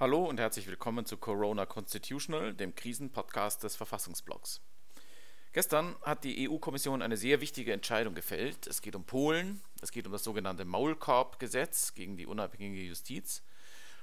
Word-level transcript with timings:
Hallo 0.00 0.24
und 0.24 0.40
herzlich 0.40 0.66
willkommen 0.66 1.04
zu 1.04 1.18
Corona 1.18 1.66
Constitutional, 1.66 2.54
dem 2.54 2.74
Krisenpodcast 2.74 3.62
des 3.64 3.76
Verfassungsblocks. 3.76 4.62
Gestern 5.52 5.94
hat 6.00 6.24
die 6.24 6.48
EU-Kommission 6.48 7.02
eine 7.02 7.18
sehr 7.18 7.42
wichtige 7.42 7.74
Entscheidung 7.74 8.14
gefällt. 8.14 8.66
Es 8.66 8.80
geht 8.80 8.96
um 8.96 9.04
Polen, 9.04 9.60
es 9.82 9.92
geht 9.92 10.06
um 10.06 10.12
das 10.12 10.24
sogenannte 10.24 10.64
Maulkorb-Gesetz 10.64 11.92
gegen 11.92 12.16
die 12.16 12.24
unabhängige 12.24 12.80
Justiz 12.80 13.42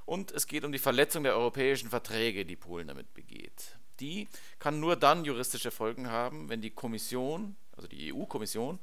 und 0.05 0.29
es 0.29 0.45
geht 0.45 0.65
um 0.65 0.71
die 0.71 0.77
Verletzung 0.77 1.23
der 1.23 1.35
europäischen 1.35 1.89
Verträge, 1.89 2.45
die 2.45 2.55
Polen 2.55 2.89
damit 2.89 3.15
begeht. 3.15 3.75
Die 3.99 4.27
kann 4.59 4.79
nur 4.79 4.97
dann 4.97 5.25
juristische 5.25 5.71
Folgen 5.71 6.11
haben, 6.11 6.47
wenn 6.47 6.61
die 6.61 6.69
Kommission, 6.69 7.55
also 7.75 7.87
die 7.87 8.13
EU-Kommission, 8.13 8.77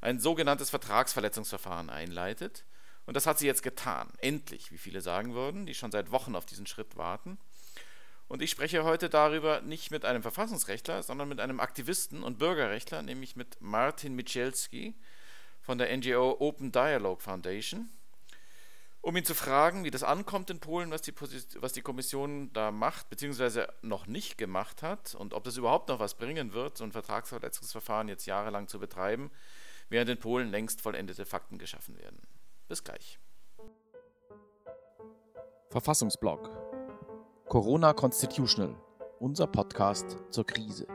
ein 0.00 0.18
sogenanntes 0.18 0.70
Vertragsverletzungsverfahren 0.70 1.88
einleitet. 1.88 2.64
Und 3.08 3.14
das 3.14 3.26
hat 3.26 3.38
sie 3.38 3.46
jetzt 3.46 3.62
getan. 3.62 4.10
Endlich, 4.18 4.70
wie 4.70 4.76
viele 4.76 5.00
sagen 5.00 5.32
würden, 5.32 5.64
die 5.64 5.72
schon 5.72 5.90
seit 5.90 6.10
Wochen 6.10 6.36
auf 6.36 6.44
diesen 6.44 6.66
Schritt 6.66 6.98
warten. 6.98 7.38
Und 8.28 8.42
ich 8.42 8.50
spreche 8.50 8.84
heute 8.84 9.08
darüber 9.08 9.62
nicht 9.62 9.90
mit 9.90 10.04
einem 10.04 10.20
Verfassungsrechtler, 10.20 11.02
sondern 11.02 11.26
mit 11.30 11.40
einem 11.40 11.58
Aktivisten 11.58 12.22
und 12.22 12.38
Bürgerrechtler, 12.38 13.00
nämlich 13.00 13.34
mit 13.34 13.62
Martin 13.62 14.14
Michelski 14.14 14.94
von 15.62 15.78
der 15.78 15.96
NGO 15.96 16.36
Open 16.38 16.70
Dialogue 16.70 17.22
Foundation, 17.22 17.88
um 19.00 19.16
ihn 19.16 19.24
zu 19.24 19.34
fragen, 19.34 19.84
wie 19.84 19.90
das 19.90 20.02
ankommt 20.02 20.50
in 20.50 20.60
Polen, 20.60 20.90
was 20.90 21.00
die, 21.00 21.14
was 21.62 21.72
die 21.72 21.80
Kommission 21.80 22.52
da 22.52 22.70
macht, 22.70 23.08
beziehungsweise 23.08 23.72
noch 23.80 24.06
nicht 24.06 24.36
gemacht 24.36 24.82
hat 24.82 25.14
und 25.14 25.32
ob 25.32 25.44
das 25.44 25.56
überhaupt 25.56 25.88
noch 25.88 25.98
was 25.98 26.18
bringen 26.18 26.52
wird, 26.52 26.76
so 26.76 26.84
ein 26.84 26.92
Vertragsverletzungsverfahren 26.92 28.08
jetzt 28.08 28.26
jahrelang 28.26 28.68
zu 28.68 28.78
betreiben, 28.78 29.30
während 29.88 30.10
in 30.10 30.18
Polen 30.18 30.50
längst 30.50 30.82
vollendete 30.82 31.24
Fakten 31.24 31.56
geschaffen 31.56 31.96
werden. 31.96 32.20
Bis 32.68 32.84
gleich. 32.84 33.18
Verfassungsblog 35.70 36.50
Corona 37.48 37.94
Constitutional, 37.94 38.74
unser 39.20 39.46
Podcast 39.46 40.18
zur 40.30 40.46
Krise. 40.46 40.86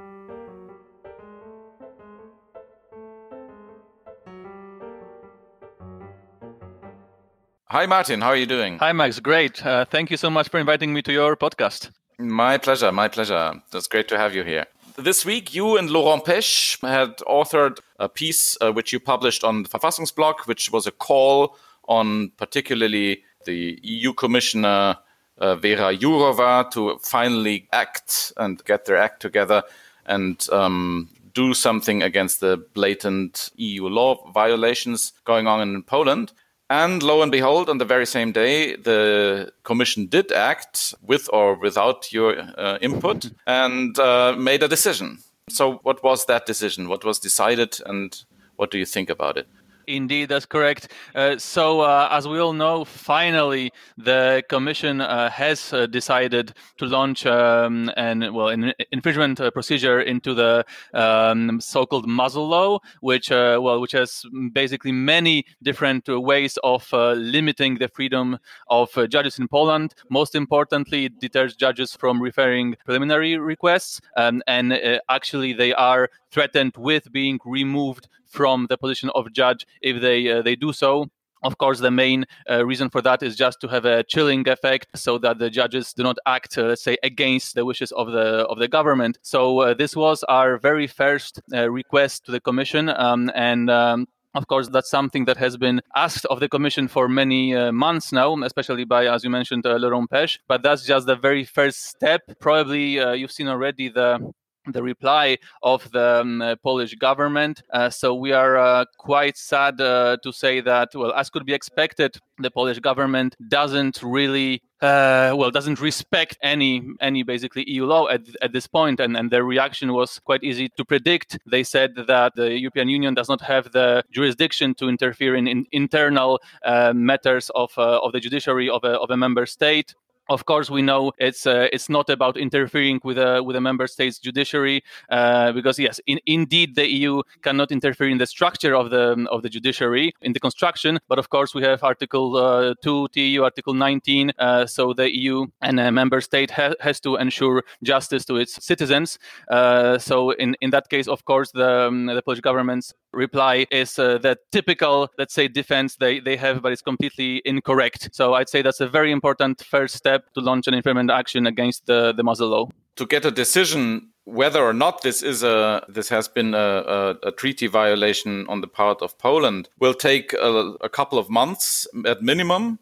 Hi 7.70 7.88
Martin, 7.88 8.22
how 8.22 8.30
are 8.30 8.38
you 8.38 8.46
doing? 8.46 8.80
Hi 8.80 8.94
Max, 8.94 9.20
great. 9.20 9.66
Uh, 9.66 9.86
thank 9.86 10.12
you 10.12 10.18
so 10.18 10.30
much 10.30 10.50
for 10.50 10.60
inviting 10.60 10.94
me 10.94 11.02
to 11.02 11.12
your 11.12 11.36
podcast. 11.36 11.92
My 12.20 12.60
pleasure, 12.60 12.92
my 12.92 13.10
pleasure. 13.10 13.64
It's 13.74 13.90
great 13.90 14.08
to 14.10 14.18
have 14.20 14.36
you 14.36 14.44
here. 14.44 14.68
This 14.98 15.26
week, 15.26 15.56
you 15.56 15.76
and 15.78 15.90
Laurent 15.90 16.24
Pech 16.24 16.78
had 16.84 17.18
authored 17.28 17.80
a 17.98 18.08
piece 18.08 18.56
uh, 18.62 18.72
which 18.72 18.94
you 18.94 19.00
published 19.00 19.44
on 19.44 19.64
the 19.64 19.70
Verfassungsblog, 19.70 20.46
which 20.46 20.72
was 20.72 20.86
a 20.86 20.92
call 20.92 21.58
on 21.88 22.30
particularly 22.38 23.24
the 23.46 23.80
EU 23.82 24.14
Commissioner 24.14 24.98
uh, 25.40 25.56
Vera 25.56 25.98
Jourova 25.98 26.70
to 26.72 27.00
finally 27.02 27.68
act 27.74 28.34
and 28.38 28.64
get 28.66 28.86
their 28.86 28.98
act 28.98 29.20
together 29.20 29.64
and 30.06 30.48
um, 30.52 31.10
do 31.34 31.56
something 31.56 32.04
against 32.04 32.40
the 32.40 32.58
blatant 32.76 33.50
EU 33.56 33.88
law 33.88 34.30
violations 34.32 35.14
going 35.26 35.48
on 35.48 35.60
in 35.60 35.82
Poland. 35.82 36.34
And 36.74 37.04
lo 37.04 37.22
and 37.22 37.32
behold, 37.32 37.70
on 37.70 37.78
the 37.78 37.86
very 37.86 38.08
same 38.08 38.32
day, 38.32 38.76
the 38.76 39.52
Commission 39.62 40.08
did 40.08 40.32
act 40.32 40.96
with 41.04 41.30
or 41.32 41.54
without 41.54 42.12
your 42.12 42.36
uh, 42.58 42.80
input 42.82 43.30
and 43.46 44.00
uh, 44.00 44.34
made 44.36 44.64
a 44.64 44.68
decision. 44.68 45.20
So, 45.50 45.76
what 45.84 46.04
was 46.04 46.26
that 46.26 46.48
decision? 46.48 46.88
What 46.88 47.06
was 47.06 47.20
decided, 47.20 47.80
and 47.86 48.20
what 48.56 48.72
do 48.72 48.80
you 48.80 48.88
think 48.88 49.12
about 49.12 49.38
it? 49.38 49.48
Indeed, 49.88 50.30
that's 50.30 50.46
correct. 50.46 50.92
Uh, 51.14 51.38
so, 51.38 51.82
uh, 51.82 52.08
as 52.10 52.28
we 52.28 52.40
all 52.40 52.54
know, 52.54 52.86
finally 52.86 53.72
the 53.98 54.42
Commission 54.48 55.02
uh, 55.02 55.30
has 55.30 55.74
uh, 55.74 55.88
decided 55.88 56.54
to 56.78 56.86
launch 56.86 57.26
um, 57.26 57.92
an 57.98 58.34
well 58.34 58.48
an 58.48 58.74
infringement 58.92 59.42
uh, 59.42 59.52
procedure 59.52 60.00
into 60.00 60.34
the 60.34 60.66
um, 60.94 61.60
so-called 61.60 62.08
muzzle 62.08 62.48
law, 62.48 62.80
which 63.02 63.30
uh, 63.32 63.60
well 63.62 63.82
which 63.82 63.92
has 63.92 64.24
basically 64.54 64.94
many 64.94 65.46
different 65.62 66.08
ways 66.08 66.58
of 66.64 66.88
limiting 66.94 67.78
the 67.78 67.90
freedom 67.90 68.38
of 68.70 68.90
judges 69.10 69.38
in 69.38 69.50
Poland. 69.50 69.94
Most 70.10 70.34
importantly, 70.34 71.06
it 71.06 71.20
deters 71.20 71.56
judges 71.56 71.94
from 71.94 72.22
referring 72.22 72.76
preliminary 72.86 73.38
requests, 73.38 74.00
um, 74.16 74.42
and 74.48 74.74
actually 75.10 75.52
they 75.52 75.74
are 75.74 76.10
threatened 76.32 76.74
with 76.78 77.12
being 77.12 77.40
removed 77.46 78.08
from 78.34 78.68
the 78.70 78.78
position 78.78 79.10
of 79.16 79.32
judge 79.32 79.66
if 79.82 80.02
they 80.02 80.20
uh, 80.32 80.42
they 80.42 80.56
do 80.56 80.74
so. 80.74 81.08
Of 81.44 81.58
course, 81.58 81.80
the 81.80 81.92
main 81.92 82.26
uh, 82.50 82.66
reason 82.66 82.90
for 82.90 83.02
that 83.02 83.22
is 83.22 83.36
just 83.36 83.60
to 83.62 83.68
have 83.68 83.84
a 83.86 84.04
chilling 84.04 84.48
effect, 84.48 84.88
so 84.96 85.18
that 85.20 85.40
the 85.40 85.50
judges 85.50 85.94
do 85.94 86.02
not 86.04 86.18
act, 86.26 86.58
uh, 86.58 86.64
let's 86.64 86.82
say, 86.82 86.98
against 87.04 87.56
the 87.56 87.66
wishes 87.66 87.92
of 87.92 88.08
the 88.18 88.48
of 88.52 88.60
the 88.60 88.70
government. 88.70 89.18
So 89.22 89.60
uh, 89.60 89.74
this 89.74 89.94
was 89.96 90.24
our 90.38 90.58
very 90.58 90.88
first 90.88 91.42
uh, 91.54 91.70
request 91.70 92.26
to 92.26 92.32
the 92.32 92.40
commission, 92.40 92.90
um, 92.90 93.32
and. 93.36 93.70
Um, 93.70 94.08
of 94.36 94.48
course, 94.48 94.68
that's 94.68 94.90
something 94.90 95.26
that 95.26 95.38
has 95.38 95.58
been 95.58 95.80
asked 95.96 96.26
of 96.26 96.40
the 96.40 96.50
Commission 96.50 96.88
for 96.88 97.08
many 97.08 97.56
uh, 97.56 97.72
months 97.72 98.12
now, 98.12 98.36
especially 98.42 98.84
by, 98.84 99.06
as 99.06 99.24
you 99.24 99.30
mentioned, 99.30 99.64
uh, 99.64 99.76
Laurent 99.76 100.10
Pech. 100.10 100.40
But 100.48 100.64
that's 100.64 100.84
just 100.88 101.06
the 101.06 101.16
very 101.16 101.44
first 101.44 101.86
step. 101.86 102.22
Probably 102.40 103.00
uh, 103.00 103.12
you've 103.12 103.32
seen 103.32 103.48
already 103.48 103.90
the 103.90 104.34
the 104.68 104.84
reply 104.84 105.38
of 105.62 105.90
the 105.92 106.22
um, 106.22 106.42
uh, 106.42 106.56
Polish 106.64 106.96
government. 106.96 107.64
Uh, 107.72 107.90
so 107.90 108.14
we 108.14 108.32
are 108.32 108.58
uh, 108.58 108.86
quite 108.98 109.38
sad 109.38 109.80
uh, 109.82 110.18
to 110.24 110.32
say 110.32 110.62
that, 110.62 110.90
well, 110.96 111.14
as 111.14 111.30
could 111.30 111.46
be 111.46 111.54
expected, 111.54 112.18
the 112.40 112.52
Polish 112.52 112.80
government 112.80 113.36
doesn't 113.48 114.02
really. 114.02 114.62
Uh, 114.82 115.34
well, 115.38 115.50
doesn't 115.50 115.80
respect 115.80 116.38
any 116.44 116.82
any 117.00 117.24
basically 117.24 117.64
EU 117.70 117.86
law 117.86 118.10
at, 118.10 118.20
at 118.42 118.52
this 118.52 118.68
point, 118.68 119.00
and, 119.00 119.16
and 119.16 119.32
their 119.32 119.46
reaction 119.46 119.94
was 119.94 120.20
quite 120.20 120.44
easy 120.44 120.68
to 120.76 120.84
predict. 120.84 121.38
They 121.50 121.64
said 121.64 121.92
that 121.96 122.34
the 122.36 122.60
European 122.60 122.90
Union 122.90 123.14
does 123.14 123.30
not 123.30 123.40
have 123.40 123.72
the 123.72 124.04
jurisdiction 124.12 124.76
to 124.76 124.90
interfere 124.90 125.36
in, 125.36 125.48
in 125.48 125.66
internal 125.72 126.42
uh, 126.66 126.92
matters 126.94 127.50
of 127.56 127.72
of 127.78 128.12
the 128.12 128.20
judiciary 128.20 128.70
of 128.70 128.84
a, 128.84 129.00
of 129.00 129.10
a 129.10 129.16
member 129.16 129.46
state 129.46 129.96
of 130.30 130.46
course, 130.46 130.70
we 130.70 130.82
know 130.82 131.12
it's 131.18 131.46
uh, 131.46 131.68
it's 131.74 131.90
not 131.90 132.10
about 132.10 132.38
interfering 132.38 133.00
with 133.04 133.18
a 133.18 133.44
with 133.44 133.56
a 133.56 133.62
member 133.62 133.88
state's 133.88 134.20
judiciary, 134.20 134.84
uh, 135.10 135.52
because 135.52 135.78
yes, 135.80 136.00
in, 136.08 136.20
indeed 136.26 136.76
the 136.76 136.90
EU 136.90 137.22
cannot 137.42 137.72
interfere 137.72 138.10
in 138.10 138.18
the 138.18 138.26
structure 138.26 138.76
of 138.76 138.90
the 138.90 139.28
of 139.30 139.42
the 139.42 139.50
judiciary 139.50 140.14
in 140.22 140.34
the 140.34 140.40
construction. 140.40 141.00
But 141.10 141.20
of 141.20 141.30
course, 141.30 141.54
we 141.54 141.64
have 141.64 141.84
Article 141.84 142.38
uh, 142.38 142.74
two 142.82 143.08
TEU, 143.10 143.44
Article 143.44 143.74
19. 143.74 144.32
Uh, 144.40 144.66
so 144.66 144.94
the 144.94 145.14
EU 145.16 145.46
and 145.62 145.80
a 145.80 145.92
member 145.92 146.22
state 146.22 146.52
ha- 146.52 146.76
has 146.80 147.00
to 147.02 147.16
ensure 147.18 147.64
justice 147.84 148.26
to 148.26 148.38
its 148.38 148.64
citizens. 148.64 149.20
Uh, 149.50 149.98
so 149.98 150.32
in 150.32 150.56
in 150.62 150.70
that 150.70 150.90
case, 150.90 151.08
of 151.08 151.26
course, 151.26 151.52
the 151.52 151.88
um, 151.88 152.06
the 152.06 152.22
Polish 152.22 152.42
government's 152.42 152.94
reply 153.14 153.66
is 153.72 153.98
uh, 154.00 154.18
the 154.18 154.38
typical, 154.52 155.10
let's 155.18 155.34
say, 155.34 155.48
defense 155.48 155.96
they 155.98 156.20
they 156.20 156.36
have, 156.38 156.62
but 156.62 156.72
it's 156.72 156.82
completely 156.82 157.42
incorrect. 157.46 158.10
So 158.14 158.34
I'd 158.34 158.50
say 158.50 158.62
that's 158.62 158.82
a 158.82 158.88
very 158.88 159.12
important 159.12 159.64
first 159.64 159.96
step 159.96 160.34
to 160.34 160.42
launch 160.42 160.68
an 160.68 160.74
infringement 160.74 161.12
action 161.12 161.48
against 161.48 161.86
the, 161.86 162.14
the 162.14 162.24
muzzle 162.24 162.50
law. 162.50 162.70
To 162.98 163.06
get 163.06 163.26
a 163.26 163.32
decision 163.32 164.10
whether 164.26 164.64
or 164.64 164.74
not 164.74 165.02
this 165.02 165.22
is 165.22 165.44
a 165.44 165.86
this 165.90 166.10
has 166.10 166.28
been 166.28 166.54
a, 166.54 166.58
a, 166.58 167.28
a 167.28 167.32
treaty 167.32 167.68
violation 167.68 168.46
on 168.48 168.62
the 168.62 168.68
part 168.68 169.02
of 169.02 169.18
Poland 169.18 169.70
will 169.80 169.94
take 169.94 170.34
a, 170.34 170.74
a 170.82 170.90
couple 170.90 171.20
of 171.20 171.30
months 171.30 171.88
at 172.06 172.22
minimum 172.22 172.80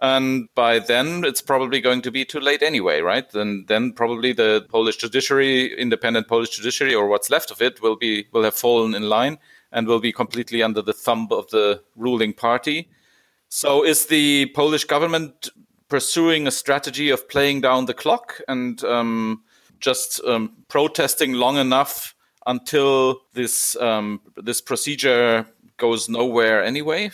and 0.00 0.48
by 0.54 0.78
then 0.78 1.24
it's 1.24 1.42
probably 1.42 1.80
going 1.80 2.02
to 2.02 2.10
be 2.10 2.24
too 2.24 2.40
late 2.40 2.62
anyway 2.62 3.00
right 3.00 3.30
then 3.30 3.64
then 3.68 3.92
probably 3.92 4.32
the 4.32 4.66
polish 4.68 4.96
judiciary 4.96 5.78
independent 5.78 6.26
polish 6.26 6.50
judiciary 6.50 6.94
or 6.94 7.06
what's 7.06 7.30
left 7.30 7.50
of 7.50 7.62
it 7.62 7.80
will 7.82 7.96
be 7.96 8.26
will 8.32 8.42
have 8.42 8.54
fallen 8.54 8.94
in 8.94 9.02
line 9.02 9.38
and 9.72 9.86
will 9.86 10.00
be 10.00 10.12
completely 10.12 10.62
under 10.62 10.82
the 10.82 10.92
thumb 10.92 11.28
of 11.30 11.48
the 11.50 11.82
ruling 11.96 12.32
party. 12.32 12.88
So 13.48 13.84
is 13.84 14.06
the 14.06 14.46
polish 14.54 14.84
government 14.84 15.48
pursuing 15.88 16.46
a 16.46 16.50
strategy 16.50 17.10
of 17.10 17.28
playing 17.28 17.62
down 17.62 17.86
the 17.86 17.94
clock 17.94 18.40
and 18.48 18.82
um, 18.84 19.42
just 19.80 20.20
um, 20.24 20.52
protesting 20.68 21.32
long 21.32 21.56
enough 21.56 22.14
until 22.46 23.20
this 23.34 23.76
um, 23.76 24.20
this 24.36 24.60
procedure 24.60 25.46
goes 25.76 26.08
nowhere 26.08 26.62
anyway 26.62 27.10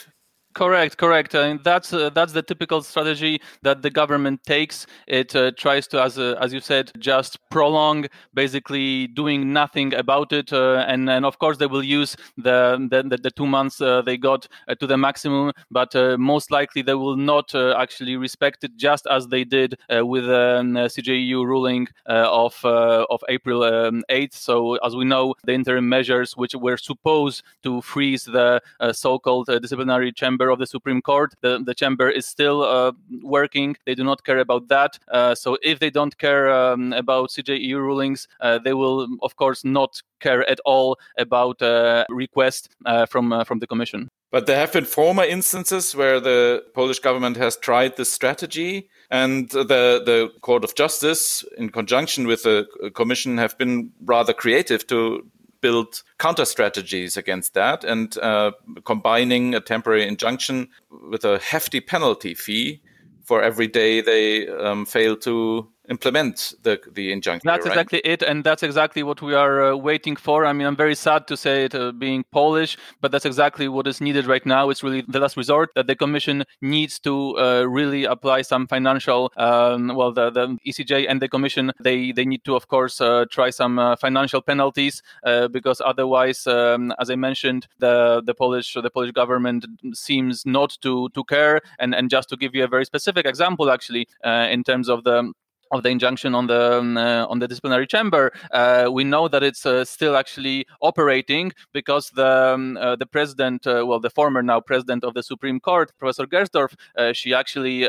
Correct, 0.57 0.97
correct. 0.97 1.35
And 1.35 1.63
that's 1.63 1.93
uh, 1.93 2.09
that's 2.09 2.33
the 2.33 2.41
typical 2.41 2.81
strategy 2.81 3.43
that 3.61 3.83
the 3.83 3.91
government 3.91 4.43
takes. 4.45 4.87
It 5.07 5.37
uh, 5.37 5.51
tries 5.51 5.87
to, 5.89 6.01
as 6.03 6.19
uh, 6.19 6.37
as 6.41 6.51
you 6.55 6.61
said, 6.61 6.93
just 6.99 7.39
prolong, 7.51 8.07
basically 8.33 9.07
doing 9.09 9.53
nothing 9.53 9.93
about 9.93 10.33
it. 10.33 10.55
Uh, 10.55 10.83
and 10.89 11.11
and 11.11 11.27
of 11.27 11.39
course 11.39 11.59
they 11.59 11.67
will 11.67 11.83
use 11.83 12.17
the 12.39 12.79
the, 12.91 13.19
the 13.23 13.31
two 13.31 13.47
months 13.47 13.83
uh, 13.83 14.01
they 14.01 14.17
got 14.17 14.49
uh, 14.67 14.75
to 14.77 14.87
the 14.87 14.97
maximum, 14.97 15.53
but 15.71 15.95
most 16.19 16.51
likely 16.51 16.81
they 16.81 16.95
will 16.95 17.19
not 17.19 17.55
actually 17.55 18.17
respect 18.17 18.65
it, 18.65 18.79
just 18.79 19.07
as 19.11 19.27
they 19.27 19.45
did 19.45 19.75
with 19.91 20.25
the 20.25 20.57
um, 20.61 20.73
CJEU 20.73 21.45
ruling 21.45 21.87
of 22.07 22.65
of 22.65 23.21
April 23.29 23.63
um, 23.63 24.03
8th. 24.09 24.33
So 24.33 24.77
as 24.77 24.97
we 24.97 25.05
know, 25.05 25.35
the 25.45 25.53
interim 25.53 25.87
measures 25.87 26.35
which 26.35 26.55
were 26.55 26.79
supposed 26.79 27.43
to 27.63 27.83
freeze 27.83 28.25
the 28.25 28.63
so-called 28.93 29.49
disciplinary 29.61 30.13
chamber 30.13 30.46
of 30.51 30.59
the 30.59 30.67
Supreme 30.67 31.03
Court. 31.03 31.35
The, 31.41 31.63
the 31.65 31.75
chamber 31.75 32.09
is 32.11 32.27
still 32.27 32.63
uh, 32.63 32.93
working. 33.23 33.77
They 33.87 33.95
do 33.95 34.05
not 34.05 34.25
care 34.25 34.39
about 34.39 34.69
that. 34.69 34.99
Uh, 35.09 35.35
so 35.35 35.59
if 35.63 35.79
they 35.79 35.91
don't 35.91 36.17
care 36.19 36.51
um, 36.51 36.93
about 36.93 37.31
CJEU 37.31 37.77
rulings, 37.77 38.29
uh, 38.41 38.59
they 38.59 38.75
will, 38.75 39.09
of 39.23 39.37
course, 39.37 39.65
not 39.65 40.03
care 40.21 40.49
at 40.49 40.61
all 40.65 40.99
about 41.19 41.61
uh, 41.63 42.05
requests 42.09 42.69
uh, 42.85 43.07
from 43.07 43.33
uh, 43.33 43.45
from 43.45 43.59
the 43.59 43.67
Commission. 43.67 44.09
But 44.33 44.47
there 44.47 44.59
have 44.59 44.73
been 44.73 44.85
former 44.85 45.25
instances 45.25 45.95
where 45.95 46.21
the 46.21 46.65
Polish 46.75 46.99
government 46.99 47.37
has 47.37 47.57
tried 47.57 47.97
this 47.97 48.13
strategy, 48.13 48.89
and 49.11 49.49
the 49.51 50.03
the 50.05 50.31
Court 50.41 50.65
of 50.65 50.75
Justice, 50.75 51.45
in 51.57 51.71
conjunction 51.71 52.27
with 52.27 52.43
the 52.43 52.67
Commission, 52.95 53.39
have 53.39 53.57
been 53.57 53.93
rather 54.05 54.33
creative 54.33 54.87
to 54.89 55.27
build 55.61 56.03
counter 56.19 56.45
strategies 56.45 57.17
against 57.17 57.55
that 57.55 57.85
and 57.85 58.17
uh, 58.19 58.53
combining 58.85 59.55
a 59.55 59.61
temporary 59.61 60.07
injunction 60.07 60.69
with 61.11 61.25
a 61.25 61.39
hefty 61.39 61.81
penalty 61.81 62.35
fee 62.35 62.81
for 63.25 63.43
every 63.43 63.67
day 63.67 64.01
they 64.01 64.49
um, 64.49 64.87
fail 64.87 65.17
to 65.17 65.69
implement 65.89 66.55
the 66.63 66.81
the 66.93 67.13
injunction. 67.13 67.47
That's 67.47 67.67
right? 67.67 67.73
exactly 67.73 68.01
it, 68.05 68.23
and 68.23 68.45
that's 68.45 68.63
exactly 68.63 69.03
what 69.03 69.23
we 69.23 69.35
are 69.35 69.73
uh, 69.73 69.77
waiting 69.77 70.17
for. 70.17 70.45
I 70.45 70.53
mean, 70.53 70.67
I'm 70.67 70.77
very 70.77 70.95
sad 70.95 71.27
to 71.29 71.37
say 71.37 71.65
it 71.65 71.75
uh, 71.75 71.93
being 71.93 72.25
Polish, 72.33 72.77
but 73.01 73.13
that's 73.13 73.25
exactly 73.25 73.69
what 73.69 73.87
is 73.87 74.01
needed 74.01 74.27
right 74.27 74.45
now. 74.45 74.71
It's 74.71 74.83
really 74.83 75.03
the 75.07 75.21
last 75.21 75.37
resort 75.37 75.71
that 75.75 75.87
the 75.87 75.97
Commission 75.97 76.45
needs 76.61 76.99
to 77.01 77.39
uh, 77.39 77.63
really 77.65 78.05
apply 78.05 78.43
some 78.43 78.67
financial. 78.67 79.33
Um, 79.37 79.89
well, 79.95 80.13
the, 80.13 80.31
the 80.31 80.59
ECJ 80.67 81.07
and 81.09 81.21
the 81.21 81.29
Commission 81.29 81.73
they 81.81 82.13
they 82.13 82.25
need 82.25 82.45
to, 82.45 82.57
of 82.57 82.69
course, 82.69 83.01
uh, 83.01 83.25
try 83.31 83.51
some 83.51 83.79
uh, 83.79 83.97
financial 83.97 84.43
penalties 84.43 85.03
uh, 85.25 85.49
because 85.49 85.81
otherwise, 85.85 86.47
um, 86.47 86.93
as 86.99 87.11
I 87.11 87.17
mentioned, 87.17 87.69
the 87.79 88.23
the 88.25 88.35
Polish 88.35 88.75
the 88.75 88.91
Polish 88.91 89.13
government 89.13 89.67
seems 89.93 90.45
not 90.47 90.77
to 90.83 91.09
to 91.11 91.25
care. 91.25 91.61
And 91.79 91.95
and 91.95 92.11
just 92.11 92.29
to 92.31 92.37
give 92.37 92.55
you 92.55 92.65
a 92.65 92.69
very 92.69 92.85
specific 92.85 93.27
example, 93.27 93.71
actually, 93.71 94.09
in 94.25 94.65
terms 94.65 94.89
of 94.89 95.05
the 95.05 95.33
of 95.71 95.83
the 95.83 95.89
injunction 95.89 96.35
on 96.35 96.47
the 96.47 96.79
um, 96.79 96.97
uh, 96.97 97.27
on 97.27 97.39
the 97.39 97.49
disciplinary 97.49 97.87
chamber, 97.87 98.33
uh, 98.53 98.89
we 98.91 99.05
know 99.05 99.29
that 99.29 99.43
it's 99.43 99.67
uh, 99.67 99.85
still 99.85 100.17
actually 100.17 100.67
operating 100.81 101.53
because 101.73 102.11
the 102.11 102.55
um, 102.55 102.77
uh, 102.77 102.97
the 102.97 103.07
president, 103.07 103.67
uh, 103.67 103.85
well, 103.87 104.01
the 104.01 104.11
former 104.11 104.43
now 104.43 104.61
president 104.61 105.05
of 105.05 105.15
the 105.15 105.23
Supreme 105.23 105.61
Court, 105.61 105.93
Professor 105.99 106.27
Gersdorf, 106.27 106.75
uh, 106.97 107.13
she 107.13 107.35
actually 107.35 107.87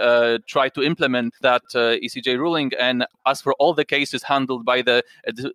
tried 0.48 0.74
to 0.74 0.82
implement 0.82 1.34
that 1.42 1.64
ECJ 1.74 2.38
ruling 2.38 2.72
and 2.80 3.06
asked 3.26 3.44
for 3.44 3.54
all 3.60 3.74
the 3.74 3.86
cases 3.86 4.24
handled 4.24 4.66
by 4.66 4.82
the 4.82 5.04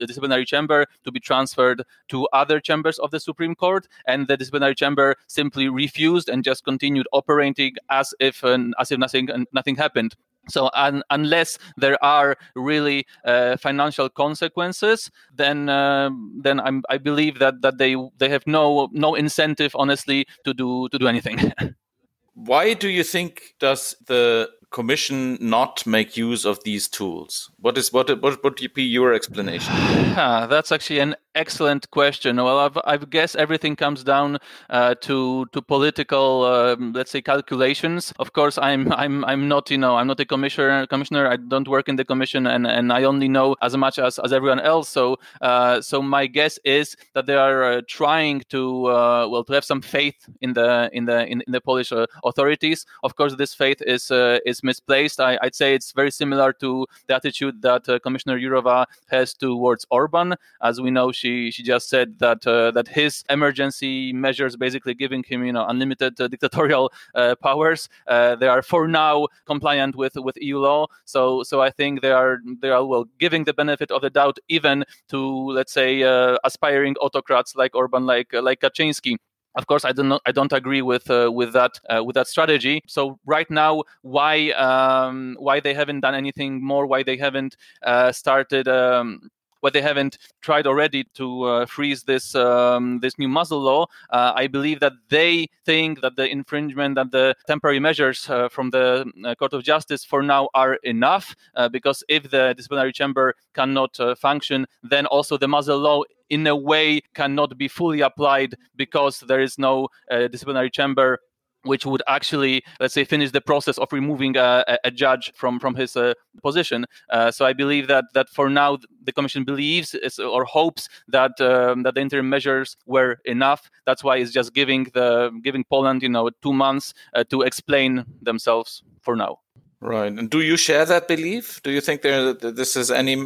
disciplinary 0.06 0.44
chamber 0.44 0.86
to 1.04 1.12
be 1.12 1.20
transferred 1.20 1.82
to 2.08 2.28
other 2.32 2.60
chambers 2.60 2.98
of 2.98 3.10
the 3.10 3.20
Supreme 3.20 3.54
Court, 3.54 3.88
and 4.06 4.28
the 4.28 4.36
disciplinary 4.36 4.74
chamber 4.74 5.16
simply 5.26 5.68
refused 5.68 6.28
and 6.28 6.44
just 6.44 6.64
continued 6.64 7.06
operating 7.12 7.74
as 7.90 8.14
if 8.20 8.44
as 8.44 8.90
if 8.92 8.98
nothing 8.98 9.28
nothing 9.52 9.76
happened. 9.76 10.14
So 10.48 10.70
un- 10.74 11.02
unless 11.10 11.58
there 11.76 12.02
are 12.04 12.36
really 12.56 13.06
uh, 13.24 13.56
financial 13.56 14.08
consequences, 14.08 15.10
then 15.34 15.68
uh, 15.68 16.10
then 16.42 16.60
I'm, 16.60 16.82
I 16.90 16.98
believe 16.98 17.38
that, 17.38 17.62
that 17.62 17.78
they 17.78 17.96
they 18.18 18.28
have 18.28 18.46
no 18.46 18.88
no 18.92 19.14
incentive, 19.14 19.72
honestly, 19.76 20.26
to 20.44 20.52
do 20.54 20.88
to 20.90 20.98
do 20.98 21.06
anything. 21.06 21.52
Why 22.34 22.74
do 22.74 22.88
you 22.88 23.04
think 23.04 23.54
does 23.60 23.94
the 24.06 24.50
commission 24.72 25.38
not 25.40 25.86
make 25.86 26.16
use 26.16 26.44
of 26.44 26.62
these 26.64 26.88
tools? 26.88 27.50
What 27.60 27.78
is 27.78 27.92
what 27.92 28.10
what 28.22 28.42
would 28.42 28.74
be 28.74 28.82
your 28.82 29.12
explanation? 29.14 29.74
Ah, 30.14 30.46
that's 30.46 30.70
actually 30.70 30.98
an 30.98 31.16
excellent 31.34 31.90
question. 31.90 32.36
Well, 32.36 32.58
I've, 32.58 32.78
I 32.84 32.96
guess 32.98 33.34
everything 33.34 33.76
comes 33.76 34.04
down 34.04 34.38
uh, 34.70 34.94
to 35.02 35.46
to 35.52 35.62
political, 35.62 36.44
um, 36.44 36.92
let's 36.92 37.10
say, 37.10 37.22
calculations. 37.22 38.12
Of 38.18 38.32
course, 38.32 38.58
I'm 38.58 38.92
I'm 38.92 39.24
I'm 39.24 39.48
not 39.48 39.70
you 39.70 39.78
know 39.78 39.96
I'm 39.96 40.06
not 40.06 40.20
a 40.20 40.24
commissioner. 40.24 40.86
Commissioner, 40.86 41.28
I 41.28 41.36
don't 41.36 41.68
work 41.68 41.88
in 41.88 41.96
the 41.96 42.04
commission, 42.04 42.46
and, 42.46 42.66
and 42.66 42.92
I 42.92 43.04
only 43.04 43.28
know 43.28 43.56
as 43.62 43.76
much 43.76 43.98
as, 43.98 44.18
as 44.18 44.32
everyone 44.32 44.60
else. 44.60 44.88
So 44.88 45.16
uh, 45.40 45.80
so 45.80 46.02
my 46.02 46.26
guess 46.26 46.58
is 46.64 46.96
that 47.14 47.26
they 47.26 47.36
are 47.36 47.64
uh, 47.64 47.80
trying 47.88 48.42
to 48.50 48.86
uh, 48.86 49.28
well 49.28 49.44
to 49.44 49.52
have 49.52 49.64
some 49.64 49.80
faith 49.80 50.28
in 50.40 50.52
the 50.52 50.90
in 50.92 51.06
the 51.06 51.26
in, 51.26 51.42
in 51.46 51.52
the 51.52 51.60
Polish 51.60 51.92
uh, 51.92 52.06
authorities. 52.24 52.86
Of 53.02 53.16
course, 53.16 53.34
this 53.36 53.54
faith 53.54 53.82
is 53.86 54.10
uh, 54.10 54.38
is 54.62 54.66
misplaced. 54.72 55.20
I, 55.20 55.38
would 55.42 55.54
say 55.54 55.74
it's 55.74 55.92
very 55.92 56.10
similar 56.10 56.52
to 56.54 56.86
the 57.06 57.14
attitude 57.14 57.62
that 57.62 57.84
Commissioner 58.02 58.38
Jourova 58.38 58.86
has 59.10 59.34
towards 59.34 59.86
Orban. 59.90 60.34
As 60.62 60.80
we 60.80 60.90
know, 60.90 61.12
she 61.12 61.50
she 61.50 61.62
just 61.62 61.88
said 61.88 62.18
that 62.18 62.46
uh, 62.46 62.70
that 62.72 62.88
his 62.88 63.24
emergency 63.30 64.12
measures, 64.12 64.56
basically 64.56 64.94
giving 64.94 65.22
him 65.24 65.44
you 65.44 65.52
know 65.52 65.66
unlimited 65.66 66.20
uh, 66.20 66.28
dictatorial 66.28 66.92
uh, 67.14 67.34
powers, 67.36 67.88
uh, 68.06 68.36
they 68.36 68.48
are 68.48 68.62
for 68.62 68.88
now 68.88 69.26
compliant 69.46 69.96
with 69.96 70.16
with 70.16 70.36
EU 70.40 70.58
law. 70.58 70.86
So 71.04 71.42
so 71.42 71.60
I 71.60 71.70
think 71.70 72.02
they 72.02 72.12
are 72.12 72.38
they 72.60 72.70
are 72.70 72.84
well 72.84 73.06
giving 73.18 73.44
the 73.44 73.54
benefit 73.54 73.90
of 73.90 74.02
the 74.02 74.10
doubt 74.10 74.38
even 74.48 74.84
to 75.08 75.20
let's 75.52 75.72
say 75.72 76.02
uh, 76.02 76.38
aspiring 76.44 76.96
autocrats 76.96 77.56
like 77.56 77.74
Orban, 77.74 78.06
like 78.06 78.32
like 78.32 78.60
Kaczynski 78.60 79.16
of 79.54 79.66
course 79.66 79.84
i 79.84 79.92
don't 79.92 80.20
i 80.26 80.32
don't 80.32 80.52
agree 80.52 80.82
with 80.82 81.10
uh, 81.10 81.30
with 81.32 81.52
that 81.52 81.78
uh, 81.90 82.02
with 82.04 82.14
that 82.14 82.26
strategy 82.26 82.82
so 82.86 83.18
right 83.26 83.50
now 83.50 83.82
why 84.02 84.50
um, 84.52 85.36
why 85.38 85.60
they 85.60 85.74
haven't 85.74 86.00
done 86.00 86.14
anything 86.14 86.62
more 86.64 86.86
why 86.86 87.02
they 87.02 87.16
haven't 87.16 87.56
uh, 87.82 88.10
started 88.12 88.68
um, 88.68 89.30
they 89.70 89.82
haven't 89.82 90.18
tried 90.40 90.66
already 90.66 91.04
to 91.14 91.44
uh, 91.44 91.66
freeze 91.66 92.02
this 92.02 92.34
um, 92.34 92.98
this 92.98 93.16
new 93.16 93.28
muzzle 93.28 93.60
law. 93.60 93.86
Uh, 94.10 94.32
I 94.34 94.48
believe 94.48 94.80
that 94.80 94.94
they 95.08 95.46
think 95.64 96.00
that 96.00 96.16
the 96.16 96.28
infringement 96.28 96.98
and 96.98 97.12
the 97.12 97.36
temporary 97.46 97.78
measures 97.78 98.28
uh, 98.28 98.48
from 98.48 98.70
the 98.70 99.04
Court 99.38 99.52
of 99.52 99.62
Justice 99.62 100.04
for 100.04 100.22
now 100.22 100.48
are 100.54 100.74
enough 100.82 101.36
because 101.70 102.02
if 102.08 102.30
the 102.30 102.54
disciplinary 102.56 102.92
chamber 102.92 103.34
cannot 103.54 103.96
function, 104.18 104.66
then 104.82 105.06
also 105.06 105.36
the 105.36 105.46
muzzle 105.46 105.78
law 105.78 106.02
in 106.32 106.46
a 106.46 106.56
way 106.56 107.00
cannot 107.14 107.56
be 107.58 107.68
fully 107.68 108.00
applied 108.00 108.54
because 108.74 109.20
there 109.20 109.40
is 109.40 109.58
no 109.58 109.88
disciplinary 110.30 110.70
chamber 110.70 111.18
which 111.64 111.86
would 111.86 112.02
actually, 112.08 112.62
let's 112.80 112.94
say, 112.94 113.04
finish 113.04 113.30
the 113.30 113.40
process 113.40 113.78
of 113.78 113.92
removing 113.92 114.36
a, 114.36 114.78
a 114.84 114.90
judge 114.90 115.32
from 115.34 115.60
from 115.60 115.74
his 115.74 115.96
uh, 115.96 116.14
position. 116.42 116.86
Uh, 117.10 117.30
so 117.30 117.44
I 117.44 117.52
believe 117.52 117.86
that 117.88 118.04
that 118.14 118.28
for 118.28 118.50
now 118.50 118.78
the 119.04 119.12
commission 119.12 119.44
believes 119.44 119.94
or 120.18 120.44
hopes 120.44 120.88
that 121.08 121.40
um, 121.40 121.82
that 121.84 121.94
the 121.94 122.00
interim 122.00 122.28
measures 122.28 122.76
were 122.86 123.18
enough. 123.24 123.70
That's 123.86 124.02
why 124.04 124.16
it's 124.16 124.32
just 124.32 124.54
giving 124.54 124.84
the 124.94 125.30
giving 125.42 125.64
Poland, 125.64 126.02
you 126.02 126.08
know, 126.08 126.30
two 126.42 126.52
months 126.52 126.94
uh, 127.14 127.24
to 127.30 127.42
explain 127.42 128.04
themselves 128.20 128.82
for 129.00 129.16
now. 129.16 129.38
Right. 129.80 130.12
And 130.12 130.30
do 130.30 130.40
you 130.40 130.56
share 130.56 130.84
that 130.84 131.08
belief? 131.08 131.60
Do 131.62 131.70
you 131.72 131.80
think 131.80 132.02
there 132.02 132.34
this 132.34 132.76
is 132.76 132.90
any 132.90 133.16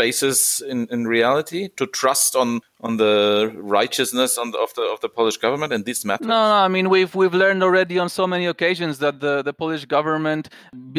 basis 0.00 0.60
in, 0.72 0.78
in 0.90 1.06
reality 1.06 1.62
to 1.76 1.84
trust 1.86 2.34
on 2.42 2.60
on 2.86 2.96
the 2.96 3.52
righteousness 3.78 4.38
on 4.42 4.50
the, 4.52 4.58
of 4.58 4.70
the 4.74 4.84
of 4.94 4.98
the 5.04 5.08
Polish 5.08 5.38
government 5.44 5.70
in 5.76 5.82
these 5.88 6.02
matters? 6.08 6.26
No, 6.26 6.40
no, 6.52 6.58
I 6.66 6.68
mean 6.68 6.86
we've 6.94 7.14
we've 7.20 7.36
learned 7.44 7.62
already 7.62 7.96
on 7.98 8.08
so 8.08 8.26
many 8.26 8.46
occasions 8.46 8.94
that 9.04 9.20
the, 9.24 9.34
the 9.42 9.52
Polish 9.52 9.84
government 9.96 10.44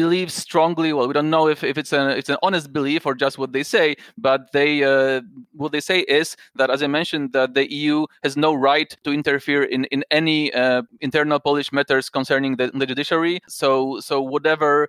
believes 0.00 0.34
strongly. 0.34 0.92
Well, 0.92 1.08
we 1.08 1.14
don't 1.18 1.30
know 1.36 1.46
if, 1.54 1.60
if 1.72 1.76
it's 1.82 1.92
an 1.92 2.06
it's 2.20 2.32
an 2.34 2.38
honest 2.46 2.72
belief 2.78 3.00
or 3.06 3.14
just 3.24 3.36
what 3.38 3.50
they 3.52 3.64
say, 3.76 3.86
but 4.16 4.40
they 4.52 4.70
uh, 4.84 5.20
what 5.62 5.72
they 5.72 5.80
say 5.80 6.00
is 6.20 6.36
that, 6.58 6.70
as 6.70 6.80
I 6.82 6.88
mentioned, 6.98 7.32
that 7.32 7.54
the 7.54 7.64
EU 7.80 8.06
has 8.22 8.36
no 8.36 8.50
right 8.54 8.90
to 9.04 9.10
interfere 9.18 9.62
in 9.74 9.82
in 9.94 10.00
any 10.10 10.40
uh, 10.62 10.82
internal 11.00 11.40
Polish 11.48 11.72
matters 11.72 12.08
concerning 12.18 12.52
the, 12.58 12.66
the 12.80 12.86
judiciary. 12.86 13.40
So 13.48 14.00
so 14.08 14.14
whatever 14.34 14.88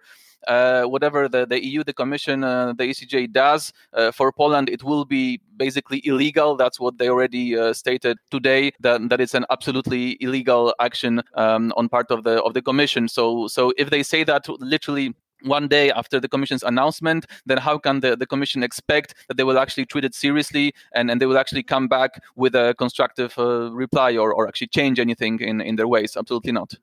whatever 0.86 1.28
the, 1.28 1.46
the 1.46 1.64
EU, 1.66 1.84
the 1.84 1.94
Commission, 1.94 2.44
uh, 2.44 2.74
the 2.74 2.86
ECJ 2.86 3.32
does 3.32 3.74
uh, 3.94 4.12
for 4.12 4.32
Poland, 4.32 4.70
it 4.70 4.84
will 4.84 5.06
be 5.06 5.40
basically 5.58 6.02
illegal. 6.06 6.56
That's 6.56 6.80
what 6.80 6.98
they 6.98 7.10
already 7.10 7.58
uh, 7.58 7.74
stated 7.74 8.18
today. 8.32 8.72
That 8.80 9.10
that 9.10 9.22
it's 9.22 9.34
an 9.34 9.46
absolutely 9.50 10.18
illegal 10.22 10.74
action 10.80 11.22
um, 11.36 11.74
on 11.78 11.90
part 11.90 12.12
of 12.12 12.24
the 12.24 12.42
of 12.44 12.54
the 12.54 12.62
Commission. 12.62 13.08
So 13.08 13.48
so 13.48 13.74
if 13.78 13.90
they 13.90 14.04
say 14.04 14.24
that 14.24 14.48
literally 14.60 15.14
one 15.44 15.68
day 15.68 15.92
after 15.92 16.20
the 16.20 16.30
commission's 16.30 16.64
announcement, 16.64 17.26
then 17.46 17.58
how 17.58 17.78
can 17.78 18.00
the, 18.00 18.16
the 18.16 18.26
commission 18.26 18.64
expect 18.64 19.14
that 19.28 19.38
they 19.38 19.44
will 19.44 19.60
actually 19.60 19.86
treat 19.86 20.06
it 20.06 20.16
seriously 20.16 20.74
and, 20.94 21.12
and 21.12 21.22
they 21.22 21.26
will 21.26 21.38
actually 21.38 21.64
come 21.64 21.88
back 21.88 22.22
with 22.36 22.56
a 22.56 22.74
constructive 22.78 23.38
uh, 23.38 23.72
reply 23.72 24.16
or, 24.16 24.34
or 24.34 24.48
actually 24.48 24.68
change 24.68 25.00
anything 25.00 25.40
in, 25.40 25.62
in 25.62 25.76
their 25.76 25.88
ways? 25.88 26.16
Absolutely 26.18 26.52
not. 26.52 26.74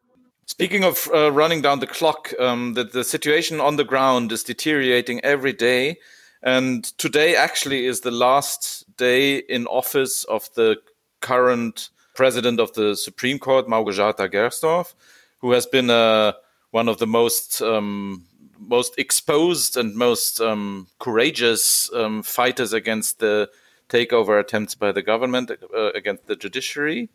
Speaking 0.51 0.83
of 0.83 1.09
uh, 1.15 1.31
running 1.31 1.63
down 1.63 1.79
the 1.79 1.87
clock, 1.87 2.35
um, 2.41 2.75
the, 2.75 2.83
the 2.83 3.05
situation 3.05 3.61
on 3.61 3.77
the 3.77 3.85
ground 3.85 4.33
is 4.33 4.43
deteriorating 4.43 5.21
every 5.21 5.53
day. 5.53 5.99
And 6.43 6.83
today 6.99 7.37
actually 7.37 7.87
is 7.87 8.01
the 8.01 8.11
last 8.11 8.85
day 8.97 9.37
in 9.37 9.69
office 9.69 10.25
of 10.25 10.53
the 10.57 10.79
current 11.21 11.91
president 12.17 12.59
of 12.59 12.73
the 12.73 12.97
Supreme 12.97 13.39
Court, 13.39 13.69
Małgorzata 13.69 14.29
Gersdorf, 14.29 14.95
who 15.39 15.53
has 15.53 15.67
been 15.67 15.89
uh, 15.89 16.33
one 16.73 16.89
of 16.89 16.99
the 16.99 17.07
most 17.07 17.63
um, 17.63 18.25
most 18.59 18.99
exposed 18.99 19.77
and 19.77 19.95
most 19.95 20.41
um, 20.41 20.89
courageous 20.99 21.89
um, 21.95 22.25
fighters 22.25 22.73
against 22.73 23.21
the 23.21 23.49
takeover 23.89 24.41
attempts 24.41 24.75
by 24.75 24.91
the 24.91 25.01
government 25.01 25.53
uh, 25.53 25.93
against 25.93 26.27
the 26.27 26.35
judiciary. 26.35 27.09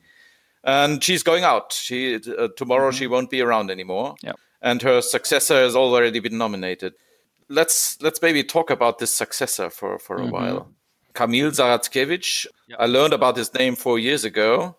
And 0.66 1.04
she's 1.04 1.24
going 1.24 1.44
out. 1.44 1.72
She 1.74 2.16
uh, 2.16 2.50
tomorrow 2.58 2.90
mm-hmm. 2.90 2.98
she 2.98 3.08
won't 3.08 3.30
be 3.30 3.42
around 3.42 3.70
anymore. 3.70 4.16
Yeah. 4.22 4.34
And 4.62 4.82
her 4.82 5.02
successor 5.02 5.56
has 5.56 5.76
already 5.76 6.20
been 6.20 6.38
nominated. 6.38 6.94
Let's 7.50 8.02
let's 8.02 8.22
maybe 8.22 8.44
talk 8.44 8.72
about 8.72 8.98
this 8.98 9.14
successor 9.14 9.70
for 9.70 10.00
for 10.00 10.18
a 10.18 10.22
mm-hmm. 10.22 10.32
while. 10.32 10.72
Kamil 11.14 11.52
Zaradkiewicz. 11.52 12.48
Yep. 12.68 12.78
I 12.80 12.86
learned 12.88 13.14
about 13.14 13.38
his 13.38 13.54
name 13.54 13.76
four 13.76 14.00
years 14.00 14.26
ago. 14.26 14.76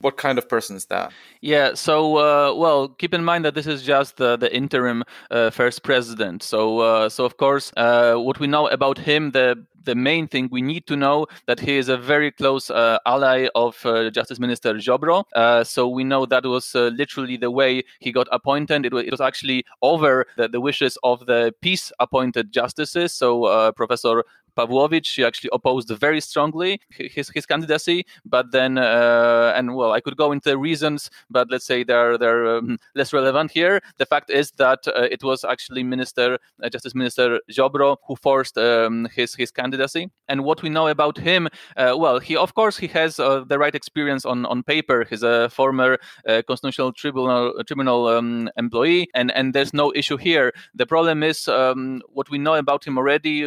What 0.00 0.18
kind 0.18 0.36
of 0.36 0.46
person 0.46 0.76
is 0.76 0.84
that? 0.86 1.12
Yeah, 1.40 1.72
so 1.74 2.18
uh, 2.18 2.54
well, 2.54 2.88
keep 2.88 3.14
in 3.14 3.24
mind 3.24 3.46
that 3.46 3.54
this 3.54 3.66
is 3.66 3.82
just 3.82 4.18
the, 4.18 4.36
the 4.36 4.54
interim 4.54 5.04
uh, 5.30 5.48
first 5.50 5.82
president. 5.82 6.42
So, 6.42 6.80
uh, 6.80 7.08
so 7.08 7.24
of 7.24 7.38
course, 7.38 7.72
uh, 7.78 8.16
what 8.16 8.38
we 8.38 8.46
know 8.46 8.68
about 8.68 8.98
him, 8.98 9.30
the 9.30 9.64
the 9.84 9.94
main 9.94 10.26
thing 10.26 10.48
we 10.50 10.60
need 10.60 10.84
to 10.88 10.96
know 10.96 11.26
that 11.46 11.60
he 11.60 11.76
is 11.76 11.88
a 11.88 11.96
very 11.96 12.32
close 12.32 12.70
uh, 12.70 12.98
ally 13.06 13.46
of 13.54 13.86
uh, 13.86 14.10
Justice 14.10 14.40
Minister 14.40 14.74
Ziobro. 14.74 15.22
Uh, 15.32 15.62
so 15.62 15.86
we 15.86 16.02
know 16.02 16.26
that 16.26 16.44
was 16.44 16.74
literally 16.74 17.36
the 17.36 17.52
way 17.52 17.84
he 18.00 18.10
got 18.10 18.26
appointed. 18.32 18.84
It 18.84 18.92
was, 18.92 19.04
it 19.04 19.12
was 19.12 19.20
actually 19.20 19.64
over 19.82 20.26
the, 20.36 20.48
the 20.48 20.60
wishes 20.60 20.98
of 21.04 21.26
the 21.26 21.54
PiS 21.62 21.92
appointed 22.00 22.52
justices. 22.52 23.12
So 23.12 23.70
Professor 23.76 24.24
Pawłowicz, 24.56 25.06
she 25.06 25.24
actually 25.24 25.50
opposed 25.52 25.88
very 25.90 26.20
strongly 26.20 26.80
his, 26.90 27.30
his 27.34 27.46
candidacy. 27.46 28.06
But 28.24 28.52
then, 28.52 28.78
uh, 28.78 29.52
and 29.56 29.74
well, 29.74 29.92
I 29.92 30.00
could 30.00 30.16
go 30.16 30.32
into 30.32 30.50
the 30.50 30.58
reasons, 30.58 31.10
but 31.30 31.50
let's 31.50 31.64
say 31.64 31.84
they're 31.84 32.18
they're 32.18 32.56
um, 32.56 32.78
less 32.94 33.12
relevant 33.12 33.50
here. 33.50 33.80
The 33.98 34.06
fact 34.06 34.30
is 34.30 34.50
that 34.52 34.86
uh, 34.88 35.08
it 35.10 35.22
was 35.22 35.44
actually 35.44 35.82
Minister 35.82 36.38
uh, 36.62 36.68
Justice 36.68 36.94
Minister 36.94 37.40
Ziobro 37.50 37.96
who 38.06 38.16
forced 38.16 38.58
um, 38.58 39.08
his 39.14 39.34
his 39.34 39.50
candidacy. 39.50 40.10
And 40.28 40.44
what 40.44 40.62
we 40.62 40.68
know 40.68 40.88
about 40.88 41.18
him, 41.18 41.48
uh, 41.76 41.94
well, 41.96 42.18
he 42.18 42.36
of 42.36 42.54
course 42.54 42.76
he 42.76 42.88
has 42.88 43.18
uh, 43.18 43.44
the 43.46 43.58
right 43.58 43.74
experience 43.74 44.24
on 44.24 44.46
on 44.46 44.62
paper. 44.62 45.04
He's 45.08 45.22
a 45.22 45.48
former 45.50 45.98
uh, 46.28 46.42
constitutional 46.46 46.92
tribunal 46.92 47.62
tribunal 47.66 48.08
um, 48.08 48.50
employee, 48.56 49.08
and 49.14 49.30
and 49.32 49.54
there's 49.54 49.72
no 49.72 49.92
issue 49.94 50.16
here. 50.16 50.52
The 50.74 50.86
problem 50.86 51.22
is 51.22 51.48
um, 51.48 52.02
what 52.08 52.30
we 52.30 52.38
know 52.38 52.54
about 52.54 52.86
him 52.86 52.98
already 52.98 53.44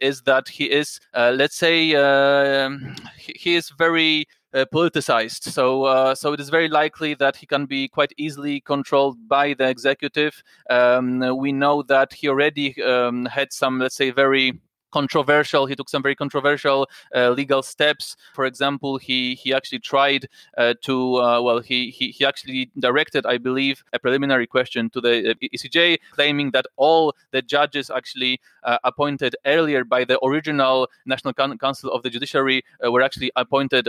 is 0.00 0.22
that 0.22 0.48
he 0.48 0.70
is, 0.70 1.00
uh, 1.14 1.32
let's 1.34 1.56
say, 1.56 1.94
uh, 1.94 2.70
he, 3.16 3.32
he, 3.36 3.54
is 3.54 3.70
very 3.70 4.26
uh, 4.54 4.64
politicized. 4.72 5.44
So, 5.44 5.84
uh, 5.84 6.14
so 6.14 6.32
it 6.32 6.40
is 6.40 6.48
very 6.48 6.68
likely 6.68 7.14
that 7.14 7.36
he 7.36 7.46
can 7.46 7.66
be 7.66 7.88
quite 7.88 8.12
easily 8.16 8.60
controlled 8.60 9.28
by 9.28 9.54
the 9.54 9.68
executive. 9.68 10.42
Um, 10.70 11.20
we 11.36 11.52
know 11.52 11.82
that 11.84 12.12
he 12.12 12.28
already 12.28 12.80
um, 12.82 13.26
had 13.26 13.52
some, 13.52 13.78
let's 13.78 13.96
say, 13.96 14.10
very 14.10 14.60
controversial. 15.00 15.66
He 15.66 15.76
took 15.76 15.90
some 15.90 16.02
very 16.02 16.16
controversial 16.24 16.88
uh, 17.14 17.30
legal 17.40 17.62
steps. 17.62 18.16
For 18.38 18.44
example, 18.46 18.92
he 19.08 19.18
he 19.42 19.48
actually 19.58 19.82
tried 19.92 20.22
uh, 20.56 20.74
to 20.88 20.94
uh, 21.24 21.40
well, 21.46 21.60
he, 21.70 21.78
he 21.96 22.06
he 22.16 22.22
actually 22.24 22.70
directed, 22.86 23.22
I 23.34 23.36
believe, 23.48 23.76
a 23.96 23.98
preliminary 23.98 24.46
question 24.56 24.82
to 24.94 25.00
the 25.06 25.14
uh, 25.30 25.54
ECJ, 25.54 25.98
claiming 26.16 26.48
that 26.56 26.66
all 26.76 27.02
the 27.34 27.42
judges 27.42 27.90
actually 27.98 28.40
uh, 28.64 28.78
appointed 28.90 29.32
earlier 29.44 29.82
by 29.84 30.02
the 30.10 30.16
original 30.28 30.88
National 31.04 31.32
Council 31.64 31.88
of 31.96 32.00
the 32.04 32.10
Judiciary 32.16 32.58
uh, 32.64 32.90
were 32.92 33.02
actually 33.08 33.30
appointed 33.36 33.84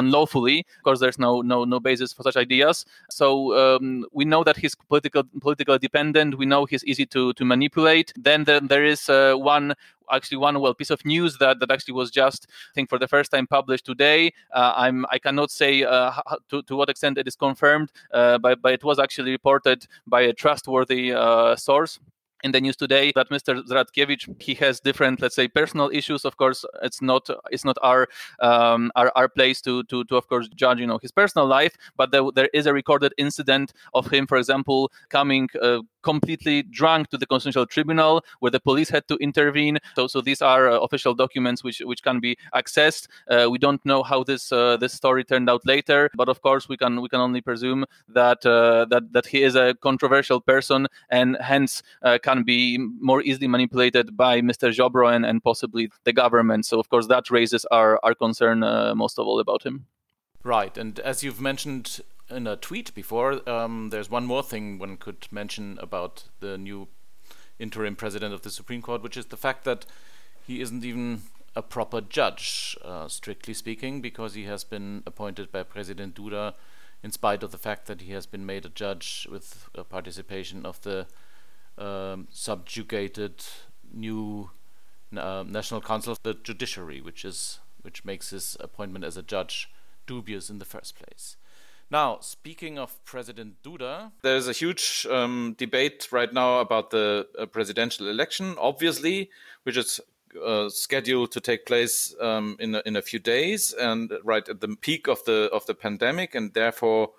unlawfully. 0.00 0.58
Of 0.78 0.82
course, 0.86 1.00
there's 1.02 1.20
no 1.26 1.32
no 1.52 1.58
no 1.64 1.78
basis 1.88 2.12
for 2.12 2.22
such 2.28 2.36
ideas. 2.36 2.84
So 3.10 3.28
um, 3.60 4.06
we 4.18 4.24
know 4.24 4.42
that 4.48 4.56
he's 4.56 4.74
political 4.74 5.22
political 5.46 5.78
dependent. 5.78 6.30
We 6.42 6.46
know 6.52 6.64
he's 6.70 6.84
easy 6.90 7.06
to 7.14 7.32
to 7.38 7.44
manipulate. 7.44 8.08
Then 8.28 8.44
the, 8.48 8.56
there 8.72 8.84
is 8.94 9.02
one 9.52 9.66
actually 10.12 10.38
one 10.38 10.60
well 10.60 10.74
piece 10.74 10.90
of 10.90 11.04
news 11.04 11.38
that 11.38 11.60
that 11.60 11.70
actually 11.70 11.94
was 11.94 12.10
just 12.10 12.46
I 12.50 12.72
think 12.74 12.88
for 12.88 12.98
the 12.98 13.08
first 13.08 13.30
time 13.30 13.46
published 13.46 13.86
today. 13.86 14.32
Uh, 14.52 14.72
I'm 14.76 15.06
I 15.10 15.18
cannot 15.18 15.50
say 15.50 15.82
uh, 15.82 16.12
to 16.50 16.62
to 16.62 16.76
what 16.76 16.88
extent 16.88 17.18
it 17.18 17.26
is 17.26 17.36
confirmed, 17.36 17.90
uh, 18.12 18.38
but 18.38 18.62
but 18.62 18.72
it 18.72 18.84
was 18.84 18.98
actually 18.98 19.30
reported 19.30 19.86
by 20.06 20.22
a 20.22 20.32
trustworthy 20.32 21.12
uh, 21.12 21.56
source 21.56 21.98
in 22.42 22.52
the 22.52 22.60
news 22.60 22.76
today 22.76 23.12
that 23.14 23.30
Mr. 23.30 23.62
Zaradkiewicz 23.62 24.42
he 24.42 24.54
has 24.54 24.80
different, 24.80 25.20
let's 25.20 25.34
say, 25.34 25.48
personal 25.48 25.90
issues. 25.92 26.24
Of 26.24 26.36
course, 26.36 26.64
it's 26.82 27.00
not 27.00 27.28
it's 27.50 27.64
not 27.64 27.76
our 27.82 28.08
um, 28.40 28.90
our, 28.96 29.12
our 29.16 29.28
place 29.28 29.60
to 29.62 29.82
to 29.84 30.04
to 30.04 30.16
of 30.16 30.28
course 30.28 30.48
judge 30.48 30.80
you 30.80 30.86
know 30.86 30.98
his 30.98 31.12
personal 31.12 31.46
life, 31.46 31.76
but 31.96 32.10
there, 32.10 32.22
there 32.34 32.48
is 32.52 32.66
a 32.66 32.72
recorded 32.72 33.14
incident 33.18 33.72
of 33.94 34.10
him, 34.10 34.26
for 34.26 34.38
example, 34.38 34.90
coming 35.08 35.48
uh, 35.60 35.80
completely 36.02 36.62
drunk 36.62 37.08
to 37.10 37.18
the 37.18 37.26
constitutional 37.26 37.66
tribunal 37.66 38.24
where 38.40 38.50
the 38.50 38.60
police 38.60 38.90
had 38.90 39.06
to 39.08 39.16
intervene. 39.16 39.78
So 39.96 40.06
so 40.06 40.20
these 40.20 40.42
are 40.42 40.70
uh, 40.70 40.78
official 40.78 41.14
documents 41.14 41.64
which 41.64 41.80
which 41.80 42.02
can 42.02 42.20
be 42.20 42.36
accessed. 42.54 43.08
Uh, 43.30 43.48
we 43.50 43.58
don't 43.58 43.84
know 43.84 44.02
how 44.02 44.24
this 44.24 44.52
uh, 44.52 44.76
this 44.76 44.92
story 44.92 45.24
turned 45.24 45.48
out 45.48 45.66
later, 45.66 46.10
but 46.14 46.28
of 46.28 46.42
course 46.42 46.68
we 46.68 46.76
can 46.76 47.00
we 47.00 47.08
can 47.08 47.20
only 47.20 47.40
presume 47.40 47.84
that 48.08 48.44
uh, 48.46 48.84
that 48.90 49.12
that 49.12 49.26
he 49.26 49.42
is 49.42 49.54
a 49.54 49.74
controversial 49.74 50.40
person 50.40 50.86
and 51.10 51.36
hence 51.40 51.82
uh, 52.02 52.18
can 52.22 52.42
be 52.42 52.78
more 52.78 53.22
easily 53.22 53.48
manipulated 53.48 54.16
by 54.16 54.40
Mr. 54.40 54.72
Ziobro 54.74 55.14
and, 55.14 55.24
and 55.24 55.42
possibly 55.42 55.90
the 56.04 56.12
government. 56.12 56.66
So, 56.66 56.78
of 56.78 56.88
course, 56.88 57.06
that 57.08 57.30
raises 57.30 57.64
our, 57.66 57.98
our 58.02 58.14
concern 58.14 58.62
uh, 58.62 58.94
most 58.94 59.18
of 59.18 59.26
all 59.26 59.40
about 59.40 59.64
him. 59.64 59.86
Right. 60.42 60.76
And 60.76 60.98
as 61.00 61.22
you've 61.22 61.40
mentioned 61.40 62.00
in 62.34 62.46
a 62.46 62.56
tweet 62.56 62.94
before, 62.94 63.48
um, 63.48 63.90
there's 63.90 64.10
one 64.10 64.24
more 64.24 64.42
thing 64.42 64.78
one 64.78 64.96
could 64.96 65.26
mention 65.30 65.78
about 65.80 66.24
the 66.40 66.58
new 66.58 66.88
interim 67.58 67.96
president 67.96 68.34
of 68.34 68.42
the 68.42 68.50
Supreme 68.50 68.82
Court, 68.82 69.02
which 69.02 69.16
is 69.16 69.26
the 69.26 69.36
fact 69.36 69.64
that 69.64 69.86
he 70.46 70.60
isn't 70.60 70.84
even 70.84 71.22
a 71.54 71.62
proper 71.62 72.00
judge, 72.00 72.76
uh, 72.82 73.08
strictly 73.08 73.54
speaking, 73.54 74.00
because 74.00 74.34
he 74.34 74.44
has 74.44 74.64
been 74.64 75.02
appointed 75.06 75.52
by 75.52 75.62
President 75.62 76.14
Duda 76.14 76.54
in 77.02 77.12
spite 77.12 77.42
of 77.42 77.50
the 77.50 77.58
fact 77.58 77.86
that 77.86 78.02
he 78.02 78.12
has 78.12 78.26
been 78.26 78.46
made 78.46 78.64
a 78.64 78.68
judge 78.68 79.26
with 79.30 79.68
participation 79.88 80.64
of 80.64 80.80
the 80.82 81.06
um, 81.78 82.28
subjugated 82.30 83.44
new 83.92 84.50
uh, 85.16 85.44
National 85.46 85.80
Council 85.80 86.12
of 86.12 86.22
the 86.22 86.34
Judiciary, 86.34 87.00
which 87.00 87.24
is 87.24 87.58
which 87.82 88.04
makes 88.04 88.30
his 88.30 88.56
appointment 88.60 89.04
as 89.04 89.16
a 89.16 89.22
judge 89.22 89.68
dubious 90.06 90.48
in 90.48 90.58
the 90.58 90.64
first 90.64 90.96
place. 90.96 91.36
Now, 91.92 92.20
speaking 92.20 92.78
of 92.78 93.04
President 93.04 93.62
Duda, 93.62 94.12
there's 94.22 94.48
a 94.48 94.52
huge 94.52 95.06
um, 95.10 95.54
debate 95.58 96.08
right 96.10 96.32
now 96.32 96.60
about 96.60 96.88
the 96.88 97.28
uh, 97.38 97.44
presidential 97.44 98.08
election, 98.08 98.56
obviously, 98.58 99.28
which 99.64 99.76
is 99.76 100.00
uh, 100.42 100.70
scheduled 100.70 101.32
to 101.32 101.40
take 101.40 101.66
place 101.66 102.14
um, 102.18 102.56
in 102.58 102.74
a, 102.76 102.82
in 102.86 102.96
a 102.96 103.02
few 103.02 103.18
days 103.18 103.74
and 103.74 104.10
right 104.24 104.48
at 104.48 104.62
the 104.62 104.68
peak 104.80 105.06
of 105.06 105.22
the 105.26 105.50
of 105.52 105.66
the 105.66 105.74
pandemic, 105.74 106.34
and 106.34 106.54
therefore 106.54 107.10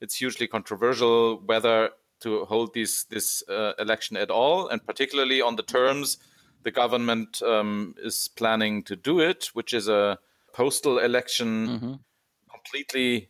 it's 0.00 0.14
hugely 0.14 0.46
controversial 0.46 1.42
whether 1.44 1.90
to 2.20 2.46
hold 2.46 2.72
this 2.72 3.04
this 3.04 3.46
uh, 3.50 3.74
election 3.78 4.16
at 4.16 4.30
all, 4.30 4.66
and 4.68 4.86
particularly 4.86 5.42
on 5.42 5.56
the 5.56 5.62
terms 5.62 6.16
the 6.62 6.70
government 6.70 7.42
um, 7.42 7.94
is 8.02 8.28
planning 8.28 8.82
to 8.84 8.96
do 8.96 9.20
it, 9.20 9.50
which 9.52 9.74
is 9.74 9.88
a 9.88 10.18
postal 10.54 10.98
election 11.00 11.68
mm-hmm. 11.68 11.92
completely 12.50 13.28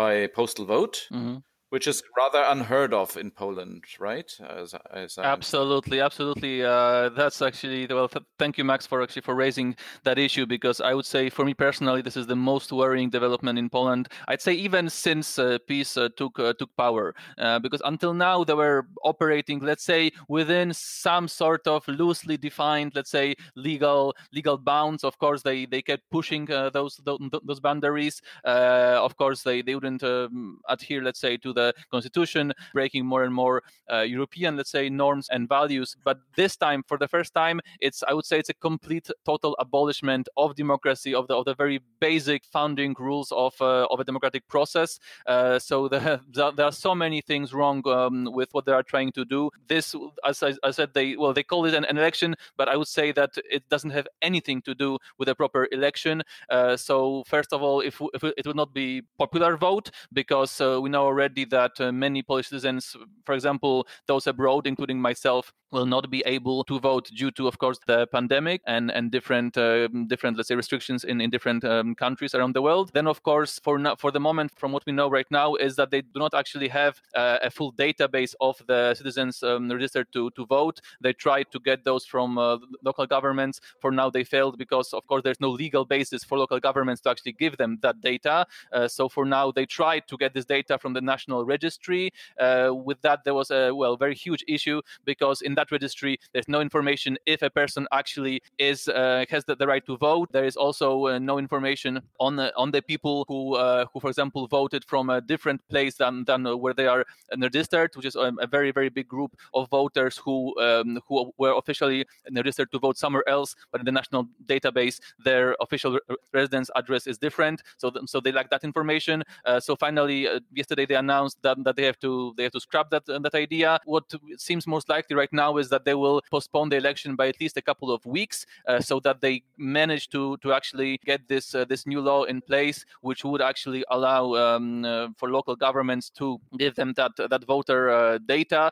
by 0.00 0.26
postal 0.28 0.66
vote. 0.66 0.96
Mm-hmm 1.12 1.38
which 1.70 1.86
is 1.86 2.02
rather 2.16 2.42
unheard 2.42 2.92
of 2.92 3.16
in 3.16 3.30
Poland, 3.30 3.84
right? 3.98 4.30
As, 4.48 4.74
as 4.92 5.16
absolutely, 5.18 6.00
absolutely. 6.00 6.64
Uh, 6.64 7.08
that's 7.10 7.40
actually 7.40 7.86
well. 7.86 8.08
Th- 8.08 8.24
thank 8.38 8.58
you, 8.58 8.64
Max, 8.64 8.86
for 8.86 9.02
actually 9.02 9.22
for 9.22 9.34
raising 9.34 9.76
that 10.04 10.18
issue 10.18 10.46
because 10.46 10.80
I 10.80 10.94
would 10.94 11.06
say, 11.06 11.30
for 11.30 11.44
me 11.44 11.54
personally, 11.54 12.02
this 12.02 12.16
is 12.16 12.26
the 12.26 12.36
most 12.36 12.72
worrying 12.72 13.08
development 13.08 13.58
in 13.58 13.70
Poland. 13.70 14.08
I'd 14.28 14.42
say 14.42 14.52
even 14.52 14.90
since 14.90 15.38
uh, 15.38 15.58
PiS 15.66 15.96
uh, 15.96 16.08
took 16.16 16.38
uh, 16.38 16.52
took 16.54 16.76
power, 16.76 17.14
uh, 17.38 17.60
because 17.60 17.82
until 17.84 18.14
now 18.14 18.42
they 18.44 18.54
were 18.54 18.86
operating, 19.04 19.60
let's 19.60 19.84
say, 19.84 20.10
within 20.28 20.74
some 20.74 21.28
sort 21.28 21.66
of 21.68 21.86
loosely 21.86 22.36
defined, 22.36 22.92
let's 22.96 23.10
say, 23.10 23.36
legal 23.54 24.14
legal 24.32 24.58
bounds. 24.58 25.04
Of 25.04 25.18
course, 25.18 25.42
they 25.42 25.66
they 25.66 25.82
kept 25.82 26.02
pushing 26.10 26.50
uh, 26.50 26.70
those, 26.70 26.96
those 27.04 27.20
those 27.44 27.60
boundaries. 27.60 28.20
of 28.44 29.16
course, 29.16 29.42
they 29.44 29.62
they 29.62 29.76
wouldn't 29.76 30.02
um, 30.02 30.58
adhere, 30.68 31.02
let's 31.02 31.20
say, 31.20 31.36
to 31.36 31.52
the 31.52 31.59
the 31.60 31.74
constitution, 31.90 32.52
breaking 32.72 33.04
more 33.06 33.22
and 33.24 33.34
more 33.34 33.62
uh, 33.92 34.00
European, 34.00 34.56
let's 34.56 34.70
say, 34.70 34.88
norms 34.88 35.28
and 35.30 35.48
values. 35.48 35.96
But 36.04 36.18
this 36.36 36.56
time, 36.56 36.80
for 36.86 36.98
the 36.98 37.08
first 37.08 37.34
time, 37.34 37.60
it's 37.80 38.02
I 38.10 38.12
would 38.14 38.26
say 38.30 38.38
it's 38.38 38.52
a 38.56 38.58
complete, 38.68 39.08
total 39.24 39.52
abolishment 39.58 40.28
of 40.36 40.54
democracy, 40.54 41.12
of 41.14 41.24
the 41.28 41.34
of 41.40 41.44
the 41.44 41.54
very 41.54 41.78
basic 42.00 42.44
founding 42.44 42.94
rules 42.98 43.32
of 43.32 43.54
uh, 43.60 43.86
of 43.92 44.00
a 44.00 44.04
democratic 44.04 44.46
process. 44.48 44.98
Uh, 45.26 45.58
so 45.58 45.88
the, 45.88 46.00
the, 46.36 46.52
there 46.56 46.66
are 46.66 46.78
so 46.88 46.94
many 46.94 47.20
things 47.20 47.52
wrong 47.52 47.86
um, 47.88 48.28
with 48.38 48.48
what 48.54 48.64
they 48.66 48.72
are 48.72 48.82
trying 48.82 49.12
to 49.12 49.24
do. 49.24 49.50
This, 49.68 49.94
as 50.24 50.42
I, 50.42 50.54
I, 50.62 50.70
said, 50.70 50.90
they 50.94 51.16
well 51.16 51.32
they 51.32 51.42
call 51.42 51.66
it 51.66 51.74
an, 51.74 51.84
an, 51.84 51.98
election, 51.98 52.34
but 52.56 52.68
I 52.68 52.76
would 52.76 52.88
say 52.88 53.12
that 53.12 53.32
it 53.56 53.62
doesn't 53.68 53.94
have 53.98 54.06
anything 54.22 54.62
to 54.62 54.74
do 54.74 54.98
with 55.18 55.28
a 55.28 55.34
proper 55.34 55.68
election. 55.72 56.22
Uh, 56.48 56.76
so 56.76 57.22
first 57.26 57.52
of 57.52 57.62
all, 57.62 57.80
if, 57.80 58.00
if 58.14 58.22
it 58.24 58.46
would 58.46 58.56
not 58.56 58.72
be 58.72 59.02
popular 59.18 59.56
vote 59.56 59.90
because 60.12 60.60
uh, 60.60 60.80
we 60.82 60.88
know 60.90 61.04
already 61.04 61.44
that 61.50 61.80
uh, 61.80 61.92
many 61.92 62.22
Polish 62.22 62.48
citizens, 62.48 62.96
for 63.24 63.34
example, 63.34 63.86
those 64.06 64.26
abroad, 64.26 64.66
including 64.66 65.00
myself, 65.00 65.52
will 65.72 65.86
not 65.86 66.10
be 66.10 66.22
able 66.26 66.64
to 66.64 66.78
vote 66.80 67.10
due 67.14 67.30
to, 67.32 67.46
of 67.46 67.58
course, 67.58 67.78
the 67.86 68.06
pandemic 68.08 68.60
and 68.66 68.90
and 68.90 69.10
different 69.10 69.56
uh, 69.56 69.88
different 70.06 70.36
let's 70.36 70.48
say 70.48 70.54
restrictions 70.54 71.04
in 71.04 71.20
in 71.20 71.30
different 71.30 71.64
um, 71.64 71.94
countries 71.94 72.34
around 72.34 72.54
the 72.54 72.62
world. 72.62 72.90
Then, 72.92 73.06
of 73.06 73.22
course, 73.22 73.60
for 73.62 73.78
no, 73.78 73.96
for 73.96 74.10
the 74.10 74.20
moment, 74.20 74.52
from 74.56 74.72
what 74.72 74.84
we 74.86 74.92
know 74.92 75.08
right 75.10 75.30
now, 75.30 75.54
is 75.54 75.76
that 75.76 75.90
they 75.90 76.02
do 76.02 76.18
not 76.20 76.34
actually 76.34 76.68
have 76.68 77.00
uh, 77.14 77.38
a 77.42 77.50
full 77.50 77.72
database 77.72 78.34
of 78.40 78.62
the 78.66 78.94
citizens 78.94 79.42
um, 79.42 79.70
registered 79.70 80.12
to 80.12 80.30
to 80.30 80.46
vote. 80.46 80.80
They 81.00 81.12
tried 81.12 81.50
to 81.52 81.60
get 81.60 81.84
those 81.84 82.04
from 82.04 82.38
uh, 82.38 82.58
local 82.82 83.06
governments. 83.06 83.60
For 83.80 83.90
now, 83.90 84.10
they 84.10 84.24
failed 84.24 84.58
because, 84.58 84.92
of 84.92 85.06
course, 85.06 85.22
there's 85.22 85.40
no 85.40 85.50
legal 85.50 85.84
basis 85.84 86.24
for 86.24 86.38
local 86.38 86.60
governments 86.60 87.00
to 87.02 87.10
actually 87.10 87.32
give 87.32 87.56
them 87.56 87.78
that 87.82 88.00
data. 88.00 88.46
Uh, 88.72 88.88
so 88.88 89.08
for 89.08 89.24
now, 89.24 89.50
they 89.52 89.66
tried 89.66 90.08
to 90.08 90.16
get 90.16 90.34
this 90.34 90.44
data 90.44 90.78
from 90.78 90.92
the 90.94 91.00
national 91.00 91.44
registry. 91.44 92.12
Uh, 92.38 92.70
with 92.72 93.00
that, 93.02 93.24
there 93.24 93.34
was 93.34 93.50
a 93.50 93.72
well 93.74 93.96
very 93.96 94.14
huge 94.14 94.44
issue 94.48 94.80
because 95.04 95.42
in 95.42 95.54
that 95.60 95.70
registry, 95.70 96.18
there's 96.32 96.48
no 96.48 96.60
information 96.60 97.18
if 97.26 97.42
a 97.42 97.50
person 97.50 97.86
actually 97.92 98.42
is 98.58 98.88
uh, 98.88 99.24
has 99.28 99.44
the, 99.44 99.54
the, 99.56 99.66
right 99.66 99.84
to 99.86 99.96
vote. 99.96 100.28
There 100.32 100.48
is 100.50 100.56
also 100.56 100.88
uh, 101.06 101.18
no 101.18 101.38
information 101.38 102.00
on 102.18 102.36
the, 102.36 102.48
on 102.56 102.70
the 102.70 102.82
people 102.82 103.24
who 103.28 103.54
uh, 103.54 103.84
who, 103.92 104.00
for 104.00 104.10
example, 104.10 104.46
voted 104.48 104.82
from 104.84 105.10
a 105.10 105.20
different 105.20 105.60
place 105.68 105.94
than 105.96 106.24
than 106.24 106.40
where 106.62 106.74
they 106.74 106.86
are 106.86 107.04
registered, 107.46 107.90
which 107.96 108.06
is 108.06 108.16
um, 108.16 108.38
a 108.40 108.46
very 108.46 108.70
very 108.72 108.88
big 108.88 109.08
group 109.08 109.32
of 109.54 109.68
voters 109.70 110.14
who 110.24 110.36
um, 110.60 110.98
who 111.06 111.32
were 111.38 111.54
officially 111.62 112.06
registered 112.32 112.70
to 112.72 112.78
vote 112.78 112.96
somewhere 112.96 113.28
else, 113.28 113.54
but 113.70 113.80
in 113.80 113.84
the 113.84 113.92
national 114.00 114.22
database, 114.46 114.96
their 115.24 115.56
official 115.60 115.92
re- 115.92 116.16
residence 116.32 116.70
address 116.76 117.06
is 117.06 117.18
different. 117.18 117.62
So 117.76 117.90
th- 117.90 118.08
so 118.12 118.20
they 118.20 118.32
lack 118.32 118.48
that 118.50 118.64
information. 118.64 119.22
Uh, 119.44 119.60
so 119.60 119.76
finally, 119.76 120.28
uh, 120.28 120.40
yesterday 120.60 120.86
they 120.86 120.96
announced 120.96 121.38
that, 121.42 121.56
that 121.64 121.76
they 121.76 121.84
have 121.84 121.98
to 122.00 122.32
they 122.36 122.44
have 122.44 122.52
to 122.52 122.60
scrap 122.60 122.90
that 122.90 123.04
that 123.06 123.34
idea. 123.34 123.78
What 123.84 124.04
seems 124.36 124.66
most 124.66 124.88
likely 124.88 125.16
right 125.16 125.32
now 125.32 125.49
is 125.58 125.68
that 125.70 125.84
they 125.84 125.94
will 125.94 126.22
postpone 126.30 126.68
the 126.68 126.76
election 126.76 127.16
by 127.16 127.28
at 127.28 127.40
least 127.40 127.56
a 127.56 127.62
couple 127.62 127.90
of 127.90 128.04
weeks, 128.04 128.46
uh, 128.66 128.80
so 128.80 129.00
that 129.00 129.20
they 129.20 129.42
manage 129.56 130.08
to 130.10 130.36
to 130.38 130.52
actually 130.52 130.98
get 131.04 131.26
this 131.28 131.54
uh, 131.54 131.64
this 131.64 131.86
new 131.86 132.00
law 132.00 132.24
in 132.24 132.40
place, 132.40 132.84
which 133.02 133.24
would 133.24 133.42
actually 133.42 133.84
allow 133.90 134.34
um, 134.34 134.84
uh, 134.84 135.08
for 135.16 135.30
local 135.30 135.56
governments 135.56 136.10
to 136.10 136.38
give 136.58 136.74
them 136.74 136.92
that 136.96 137.12
that 137.16 137.44
voter 137.44 137.90
uh, 137.90 138.18
data. 138.26 138.70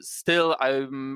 still, 0.00 0.56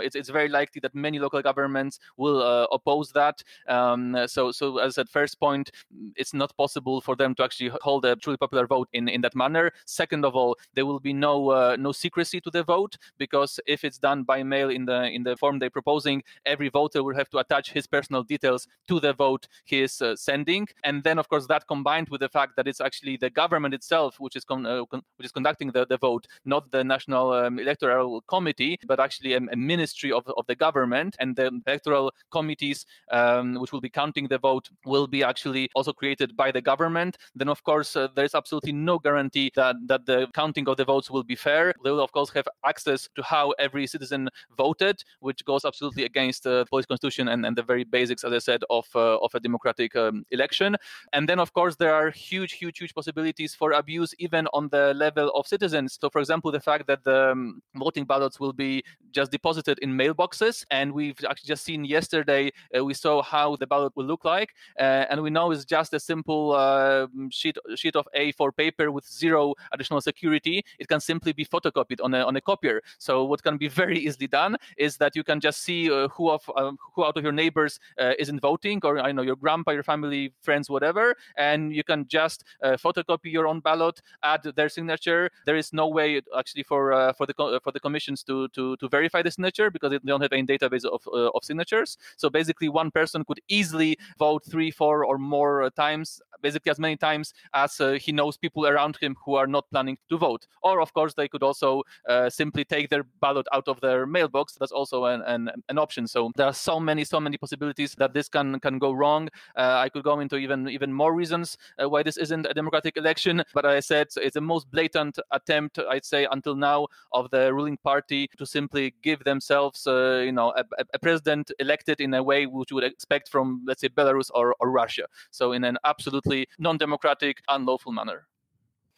it's 0.03 0.17
it's 0.17 0.29
very 0.29 0.49
likely 0.49 0.81
that 0.81 0.95
many 0.95 1.19
local 1.19 1.43
governments 1.43 1.99
will 2.17 2.41
oppose 2.73 3.13
that. 3.13 3.43
Um, 3.69 4.17
so 4.27 4.53
so 4.53 4.79
as 4.79 4.99
at 4.99 5.09
first 5.09 5.39
point, 5.41 5.71
it's 6.17 6.35
not 6.35 6.57
possible 6.57 7.01
for 7.01 7.17
them 7.17 7.35
to 7.35 7.45
actually 7.45 7.71
hold 7.83 8.05
a 8.05 8.17
truly 8.17 8.37
popular 8.37 8.67
vote 8.67 8.89
in 8.93 9.09
in 9.09 9.21
that 9.23 9.35
manner. 9.35 9.73
Second 9.87 10.25
of 10.25 10.35
all, 10.35 10.57
there 10.75 10.87
will 10.87 11.01
be 11.01 11.13
no 11.13 11.77
no 11.77 11.93
secrecy 11.93 12.41
to 12.41 12.51
the 12.51 12.63
vote 12.63 12.97
because 13.19 13.61
if 13.67 13.85
it's 13.85 13.99
done 13.99 14.23
by 14.25 14.43
mail 14.43 14.71
in 14.71 14.85
the 14.85 15.00
in 15.05 15.23
the 15.23 15.37
form 15.37 15.59
they're 15.59 15.71
proposing, 15.71 16.23
every 16.47 16.69
voter 16.69 17.03
will 17.03 17.17
have 17.17 17.29
to 17.31 17.39
attach 17.39 17.73
his 17.73 17.87
personal 17.87 18.23
details 18.23 18.67
to 18.89 19.01
the 19.01 19.13
vote 19.13 19.47
he 19.65 19.83
is 19.83 20.01
uh, 20.03 20.17
sending, 20.17 20.67
and 20.85 21.03
then 21.05 21.19
of 21.19 21.29
course 21.29 21.47
that 21.47 21.67
combined 21.67 22.09
with 22.09 22.21
the 22.21 22.29
fact 22.29 22.57
that 22.57 22.67
it's 22.67 22.81
actually 22.81 23.17
the 23.17 23.31
government 23.31 23.75
itself 23.75 24.17
which 24.19 24.37
is 24.37 24.45
con- 24.45 24.67
uh, 24.67 24.85
con- 24.91 25.03
which 25.17 25.27
is 25.27 25.33
conducting 25.33 25.71
the, 25.73 25.87
the 25.87 25.99
vote, 25.99 26.27
not 26.45 26.71
the 26.71 26.83
national 26.83 27.33
um, 27.33 27.59
electoral 27.59 28.21
committee, 28.23 28.79
but 28.87 29.01
actually 29.01 29.35
a, 29.35 29.41
a, 29.53 29.57
ministry 29.57 30.11
of, 30.13 30.27
of 30.37 30.47
the 30.47 30.55
government, 30.55 31.17
and 31.21 31.37
the 31.37 31.51
electoral 31.67 32.13
committees 32.31 32.87
um, 33.13 33.55
which 33.55 33.73
will 33.73 33.81
be 33.81 33.91
counting 33.91 34.27
the 34.29 34.39
vote 34.39 34.69
will 34.85 35.07
be 35.07 35.23
actually 35.23 35.69
also 35.75 35.93
created 35.93 36.37
by 36.37 36.51
the 36.51 36.61
government. 36.61 37.17
Then 37.35 37.49
of 37.49 37.63
course 37.63 37.97
uh, 37.97 38.09
there 38.15 38.25
is 38.25 38.35
absolutely 38.35 38.73
no 38.73 38.99
guarantee 38.99 39.51
that 39.57 39.77
that 39.87 40.07
the 40.07 40.29
counting 40.35 40.69
of 40.69 40.77
the 40.77 40.85
votes 40.85 41.11
will 41.11 41.25
be 41.25 41.37
fair. 41.37 41.75
They 41.85 41.91
will 41.91 42.03
of 42.03 42.13
course 42.13 42.31
have 42.31 42.49
access 42.65 43.09
to 43.17 43.23
how 43.23 43.51
every 43.53 43.87
citizen 43.87 44.29
voted, 44.57 44.90
which 45.21 45.45
goes 45.45 45.65
absolutely 45.65 46.05
against 46.05 46.45
the 46.45 46.67
Polish 46.71 46.87
constitution 46.87 47.29
and, 47.29 47.45
and 47.47 47.57
the 47.57 47.63
very 47.63 47.85
basics, 47.85 48.25
as 48.25 48.33
I 48.33 48.39
said, 48.39 48.63
of 48.71 48.87
uh, 48.95 49.19
of 49.19 49.35
a 49.35 49.41
democratic 49.41 49.97
um, 49.97 50.25
election. 50.31 50.77
And 51.13 51.29
then, 51.29 51.39
of 51.39 51.53
course, 51.53 51.77
there 51.77 51.95
are 51.95 52.11
huge, 52.11 52.53
huge, 52.53 52.79
huge 52.79 52.95
possibilities 52.95 53.55
for 53.55 53.73
abuse 53.73 54.15
even 54.19 54.47
on 54.53 54.69
the 54.69 54.95
level 54.95 55.31
of 55.35 55.47
citizens. 55.47 55.99
So, 56.01 56.11
for 56.11 56.21
example, 56.21 56.51
the 56.53 56.61
fact 56.61 56.87
that 56.87 57.05
the 57.05 57.33
um, 57.33 57.63
voting 57.77 58.05
ballots 58.05 58.39
will 58.41 58.53
be 58.53 58.83
just 59.13 59.31
deposited 59.33 59.79
in 59.81 59.91
mailboxes, 59.93 60.65
and 60.71 60.93
we've 60.93 61.19
actually 61.29 61.49
just 61.49 61.65
seen 61.65 61.85
yesterday 61.85 62.51
uh, 62.77 62.85
we 62.85 62.95
saw 62.95 63.23
how 63.23 63.57
the 63.57 63.67
ballot 63.67 63.93
will 63.97 64.05
look 64.05 64.25
like, 64.25 64.55
uh, 64.79 65.07
and 65.11 65.21
we 65.23 65.31
know 65.31 65.51
it's 65.51 65.65
just 65.65 65.95
a 65.95 66.01
simple 66.01 66.53
uh, 66.53 67.07
sheet 67.31 67.57
sheet 67.77 67.97
of 67.97 68.07
A4 68.17 68.57
paper 68.57 68.91
with 68.91 69.07
zero 69.07 69.55
additional 69.73 70.01
security. 70.01 70.65
It 70.79 70.89
can 70.89 71.01
simply 71.01 71.33
be 71.33 71.45
photocopied 71.45 72.01
on 72.03 72.15
a 72.15 72.25
on 72.25 72.37
a 72.37 72.41
copier. 72.41 72.83
So, 72.99 73.25
what 73.25 73.43
can 73.43 73.57
be 73.57 73.69
very 73.83 73.99
easily 73.99 74.27
done 74.27 74.57
is 74.81 74.97
that 74.97 75.15
you 75.15 75.23
can 75.23 75.41
just 75.41 75.63
see 75.63 75.91
uh, 75.91 76.09
who 76.09 76.31
of 76.31 76.51
um, 76.57 76.79
who 76.95 77.05
out 77.05 77.17
of 77.17 77.23
your 77.23 77.33
neighbors 77.33 77.79
uh, 77.99 78.15
isn't 78.19 78.41
voting, 78.41 78.81
or 78.83 78.99
I 78.99 79.13
know 79.13 79.23
your 79.23 79.37
grandpa, 79.37 79.73
your 79.73 79.83
family, 79.83 80.33
friends, 80.43 80.71
whatever, 80.71 81.15
and 81.37 81.75
you 81.75 81.85
can 81.85 82.07
just 82.09 82.45
uh, 82.63 82.77
photocopy 82.85 83.31
your 83.31 83.47
own 83.47 83.61
ballot, 83.61 84.01
add 84.23 84.43
their 84.57 84.69
signature. 84.69 85.31
There 85.47 85.57
is 85.57 85.73
no 85.73 85.87
way 85.89 86.21
actually 86.37 86.65
for 86.65 86.93
uh, 86.93 87.13
for 87.13 87.27
the 87.27 87.61
for 87.63 87.73
the 87.73 87.81
commissions 87.81 88.23
to 88.25 88.49
to 88.49 88.77
to 88.77 88.89
verify 88.89 89.23
the 89.23 89.31
signature 89.31 89.71
because 89.71 89.91
they 89.91 89.99
don't 89.99 90.23
have 90.23 90.33
any 90.33 90.47
database 90.47 90.85
of 90.85 91.03
uh, 91.07 91.31
of 91.35 91.45
signatures. 91.45 91.99
So 92.17 92.31
basically, 92.31 92.69
one 92.69 92.91
person 92.91 93.25
could 93.25 93.41
easily 93.49 93.99
vote 94.19 94.43
three, 94.51 94.71
four, 94.71 95.05
or 95.05 95.19
more 95.19 95.71
times, 95.71 96.21
basically 96.43 96.71
as 96.71 96.79
many 96.79 96.97
times 96.97 97.35
as 97.55 97.81
uh, 97.81 97.93
he 97.93 98.13
knows 98.13 98.37
people 98.37 98.67
around 98.67 98.97
him 99.01 99.17
who 99.25 99.35
are 99.35 99.47
not 99.47 99.69
planning 99.71 99.99
to 100.09 100.19
vote. 100.19 100.47
Or 100.63 100.81
of 100.81 100.93
course, 100.93 101.15
they 101.15 101.29
could 101.29 101.43
also 101.43 101.83
uh, 102.09 102.31
simply 102.31 102.65
take 102.65 102.89
their 102.91 103.05
ballot 103.21 103.47
out 103.53 103.69
of 103.69 103.81
their 103.81 104.07
mailbox. 104.07 104.55
That's 104.59 104.70
also 104.73 105.05
an, 105.07 105.23
an, 105.23 105.51
an 105.69 105.79
option. 105.79 106.07
So 106.07 106.31
there 106.37 106.47
are 106.47 106.55
so 106.55 106.81
many 106.81 107.05
so 107.05 107.21
many 107.21 107.37
possibilities 107.37 107.95
that 107.99 108.15
this 108.15 108.29
can 108.29 108.61
can 108.61 108.79
go 108.79 108.93
wrong. 108.93 109.29
Uh, 109.57 109.79
I 109.85 109.89
could 109.89 110.05
go 110.05 110.21
into 110.21 110.37
even 110.37 110.69
even 110.69 110.93
more 110.93 111.15
reasons 111.15 111.57
uh, 111.83 111.89
why 111.89 112.03
this 112.03 112.17
isn't 112.17 112.47
a 112.47 112.55
democratic 112.55 112.97
election, 112.97 113.43
but 113.55 113.65
I 113.67 113.81
said 113.81 114.09
it's 114.17 114.35
the 114.35 114.41
most 114.41 114.71
blatant 114.71 115.19
attempt 115.31 115.79
I'd 115.79 116.05
say 116.05 116.27
until 116.31 116.55
now 116.55 116.89
of 117.13 117.31
the 117.31 117.53
ruling 117.53 117.77
party 117.79 118.29
to 118.39 118.47
simply 118.47 118.95
give 119.03 119.25
themselves 119.25 119.87
uh, 119.87 120.23
you 120.25 120.33
know 120.33 120.53
a, 120.57 120.65
a, 120.95 120.99
president 120.99 121.51
elected 121.59 122.01
in 122.01 122.15
a 122.15 122.23
way 122.23 122.47
which 122.47 122.71
you 122.71 122.77
would 122.77 122.85
expect 122.85 123.29
from 123.29 123.63
let's 123.67 123.81
say 123.81 123.89
Belarus 123.89 124.31
or, 124.35 124.55
or 124.61 124.71
Russia. 124.71 125.07
So 125.31 125.53
in 125.53 125.65
an 125.65 125.79
absolutely 125.85 126.49
non-democratic, 126.59 127.39
unlawful 127.49 127.93
manner. 127.93 128.27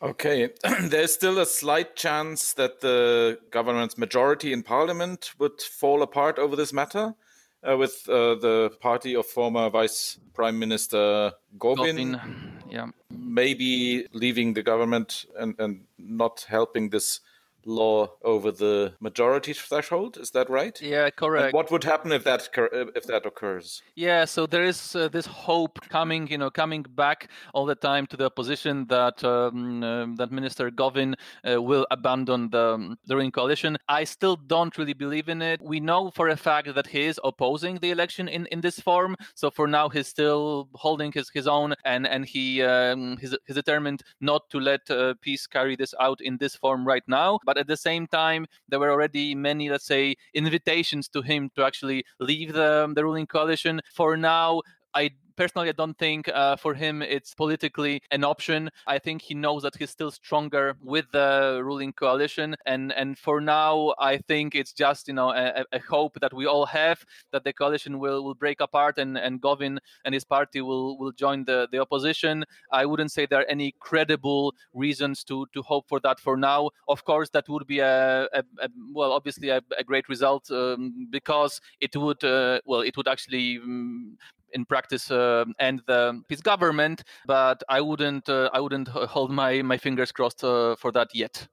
Okay, 0.03 0.51
there's 0.81 1.15
still 1.15 1.38
a 1.38 1.47
slight 1.47 1.95
chance 1.95 2.55
that 2.55 2.81
the 2.81 3.38
government's 3.51 3.97
majority 3.97 4.53
in 4.53 4.62
parliament 4.65 5.33
would 5.38 5.61
fall 5.61 6.03
apart 6.03 6.41
over 6.41 6.57
this 6.57 6.73
matter 6.73 7.15
uh, 7.62 7.77
with 7.77 8.09
uh, 8.09 8.35
the 8.35 8.71
party 8.81 9.15
of 9.15 9.27
former 9.27 9.71
Vice 9.71 10.19
Prime 10.35 10.59
Minister 10.59 11.33
Gowin, 11.57 12.21
yeah. 12.69 12.88
maybe 13.11 14.09
leaving 14.12 14.55
the 14.55 14.62
government 14.62 15.25
and, 15.38 15.55
and 15.61 15.85
not 15.99 16.47
helping 16.49 16.91
this 16.91 17.21
law 17.64 18.11
over 18.22 18.51
the 18.51 18.94
majority 19.01 19.53
threshold. 19.53 20.16
Is 20.18 20.31
that 20.31 20.51
right? 20.51 20.81
Yeah, 20.81 21.11
correct. 21.11 21.46
And 21.46 21.53
what 21.53 21.70
would 21.70 21.85
happen 21.85 22.12
if 22.12 22.25
that 22.25 22.48
if 22.94 23.05
that 23.05 23.27
occurs? 23.27 23.83
Yeah, 23.94 24.25
so 24.25 24.46
there 24.46 24.64
is 24.64 24.96
uh, 24.96 25.09
this 25.09 25.27
hope 25.27 25.79
coming, 25.88 26.27
you 26.29 26.38
know, 26.38 26.51
coming 26.51 26.85
back 26.96 27.31
all 27.55 27.66
the 27.66 27.75
time 27.75 28.07
to 28.09 28.16
the 28.16 28.27
opposition 28.27 28.87
that 28.88 29.22
um, 29.25 29.83
uh, 29.83 30.07
that 30.16 30.31
Minister 30.31 30.70
Gowin 30.70 31.14
uh, 31.48 31.62
will 31.62 31.87
abandon 31.90 32.51
the 32.51 32.72
um, 32.75 32.98
the 33.07 33.14
ruling 33.14 33.33
coalition. 33.33 33.77
I 33.88 34.05
still 34.05 34.37
don't 34.37 34.77
really 34.79 34.94
believe 34.94 35.29
in 35.29 35.42
it. 35.42 35.61
We 35.62 35.81
know 35.81 36.11
for 36.11 36.29
a 36.29 36.37
fact 36.37 36.75
that 36.75 36.87
he 36.87 37.07
is 37.07 37.20
opposing 37.25 37.79
the 37.79 37.90
election 37.90 38.29
in, 38.29 38.46
in 38.46 38.61
this 38.61 38.81
form. 38.81 39.16
So 39.35 39.51
for 39.51 39.66
now, 39.66 39.88
he's 39.88 40.09
still 40.09 40.68
holding 40.75 41.12
his, 41.12 41.31
his 41.31 41.46
own, 41.46 41.75
and 41.85 42.07
and 42.07 42.25
he 42.27 42.62
um, 42.62 43.16
he's, 43.20 43.35
he's 43.46 43.57
determined 43.57 44.03
not 44.20 44.48
to 44.51 44.59
let 44.61 44.90
uh, 44.90 45.14
PiS 45.20 45.46
carry 45.46 45.77
this 45.77 45.94
out 46.01 46.20
in 46.20 46.38
this 46.38 46.57
form 46.57 46.87
right 46.87 47.05
now. 47.07 47.38
But 47.44 47.52
but 47.53 47.61
at 47.61 47.67
the 47.67 47.77
same 47.77 48.07
time, 48.07 48.47
there 48.67 48.81
were 48.81 48.91
already 48.91 49.35
many, 49.35 49.69
let's 49.69 49.85
say, 49.85 50.15
invitations 50.33 51.07
to 51.09 51.21
him 51.21 51.51
to 51.55 51.62
actually 51.62 52.03
leave 52.19 52.55
the, 52.55 52.85
um, 52.85 52.95
the 52.95 53.05
ruling 53.05 53.27
coalition. 53.27 53.83
For 53.93 54.17
now, 54.17 54.62
I 54.95 55.11
personally, 55.42 55.68
I 55.68 55.72
don't 55.72 55.98
think 55.98 56.28
uh, 56.28 56.55
for 56.55 56.72
him 56.72 57.02
it's 57.02 57.35
politically 57.35 58.00
an 58.12 58.22
option. 58.22 58.70
I 58.87 58.98
think 59.00 59.22
he 59.22 59.35
knows 59.35 59.62
that 59.64 59.74
he's 59.76 59.90
still 59.90 60.12
stronger 60.12 60.76
with 60.92 61.07
the 61.11 61.61
ruling 61.68 61.92
coalition, 61.92 62.55
and 62.64 62.92
and 63.00 63.18
for 63.18 63.40
now, 63.40 63.94
I 63.98 64.18
think 64.28 64.55
it's 64.55 64.72
just 64.72 65.09
you 65.09 65.14
know 65.14 65.31
a, 65.31 65.64
a 65.72 65.81
hope 65.94 66.14
that 66.20 66.33
we 66.33 66.46
all 66.46 66.66
have 66.66 66.98
that 67.33 67.42
the 67.42 67.52
coalition 67.52 67.98
will, 67.98 68.22
will 68.24 68.38
break 68.44 68.61
apart 68.61 68.98
and 68.98 69.18
and 69.18 69.40
Gowin 69.40 69.78
and 70.05 70.14
his 70.14 70.24
party 70.24 70.61
will 70.61 70.96
will 71.00 71.14
join 71.24 71.44
the 71.44 71.59
the 71.72 71.81
opposition. 71.81 72.44
I 72.70 72.87
wouldn't 72.87 73.11
say 73.11 73.26
there 73.26 73.40
are 73.40 73.55
any 73.57 73.74
credible 73.81 74.55
reasons 74.85 75.24
to 75.24 75.46
to 75.55 75.62
hope 75.62 75.88
for 75.88 75.98
that 76.07 76.20
for 76.20 76.37
now. 76.37 76.70
Of 76.87 77.05
course, 77.05 77.31
that 77.31 77.48
would 77.48 77.66
be 77.66 77.81
a, 77.81 78.28
a, 78.38 78.42
a 78.64 78.68
well, 78.98 79.12
obviously 79.12 79.48
a, 79.48 79.61
a 79.83 79.85
great 79.90 80.09
result 80.09 80.50
um, 80.50 81.09
because 81.11 81.61
it 81.81 81.96
would 81.96 82.22
uh, 82.22 82.61
well, 82.64 82.83
it 82.83 82.96
would 82.96 83.09
actually 83.09 83.59
um, 83.59 84.16
in 84.53 84.65
practice 84.65 85.11
uh, 85.11 85.45
end 85.59 85.83
the 85.87 86.23
PiS 86.29 86.41
government, 86.41 87.05
but 87.27 87.62
I 87.69 87.81
wouldn't 87.81 88.29
uh, 88.29 88.51
I 88.53 88.61
wouldn't 88.61 88.88
hold 88.88 89.31
my 89.31 89.62
my 89.62 89.79
fingers 89.79 90.12
crossed 90.12 90.45
uh, 90.45 90.77
for 90.77 90.93
that 90.93 91.09
yet. 91.15 91.49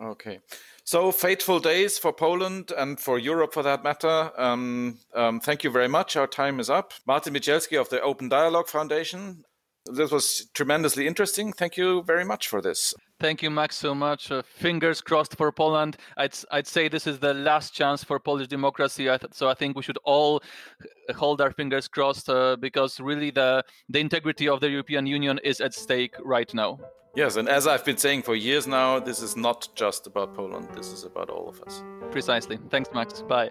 Okay, 0.00 0.40
So 0.84 1.12
fateful 1.12 1.60
days 1.60 1.98
for 1.98 2.12
Poland 2.12 2.72
and 2.76 2.98
for 2.98 3.18
Europe, 3.18 3.52
for 3.52 3.62
that 3.62 3.84
matter. 3.84 4.30
Um, 4.36 4.98
um, 5.14 5.38
thank 5.38 5.62
you 5.62 5.70
very 5.70 5.88
much. 5.88 6.16
Our 6.16 6.26
time 6.26 6.58
is 6.60 6.70
up. 6.70 6.94
Martin 7.06 7.34
Mycielski 7.34 7.78
of 7.80 7.88
the 7.88 8.00
Open 8.00 8.28
Dialogue 8.28 8.68
Foundation. 8.68 9.44
This 9.86 10.10
was 10.10 10.50
tremendously 10.54 11.06
interesting. 11.06 11.52
Thank 11.52 11.76
you 11.76 12.02
very 12.04 12.24
much 12.24 12.48
for 12.48 12.62
this. 12.62 12.94
Thank 13.22 13.40
you, 13.40 13.50
Max, 13.50 13.76
so 13.76 13.94
much. 13.94 14.32
Uh, 14.32 14.42
fingers 14.42 15.00
crossed 15.00 15.36
for 15.36 15.52
Poland. 15.52 15.96
I'd, 16.16 16.34
I'd 16.50 16.66
say 16.66 16.88
this 16.88 17.06
is 17.06 17.20
the 17.20 17.32
last 17.32 17.72
chance 17.72 18.02
for 18.02 18.18
Polish 18.18 18.48
democracy. 18.48 19.08
I 19.08 19.16
th- 19.16 19.32
so 19.32 19.48
I 19.48 19.54
think 19.54 19.76
we 19.76 19.82
should 19.84 19.98
all 20.02 20.42
hold 21.14 21.40
our 21.40 21.52
fingers 21.52 21.86
crossed 21.86 22.28
uh, 22.28 22.56
because 22.56 22.98
really 22.98 23.30
the, 23.30 23.64
the 23.88 24.00
integrity 24.00 24.48
of 24.48 24.58
the 24.58 24.68
European 24.68 25.06
Union 25.06 25.38
is 25.44 25.60
at 25.60 25.72
stake 25.72 26.16
right 26.24 26.52
now. 26.52 26.80
Yes, 27.14 27.36
and 27.36 27.48
as 27.48 27.68
I've 27.68 27.84
been 27.84 27.96
saying 27.96 28.22
for 28.22 28.34
years 28.34 28.66
now, 28.66 28.98
this 28.98 29.22
is 29.22 29.36
not 29.36 29.68
just 29.76 30.08
about 30.08 30.34
Poland, 30.34 30.66
this 30.74 30.90
is 30.90 31.04
about 31.04 31.30
all 31.30 31.48
of 31.48 31.62
us. 31.62 31.84
Precisely. 32.10 32.58
Thanks, 32.70 32.90
Max. 32.92 33.22
Bye. 33.22 33.50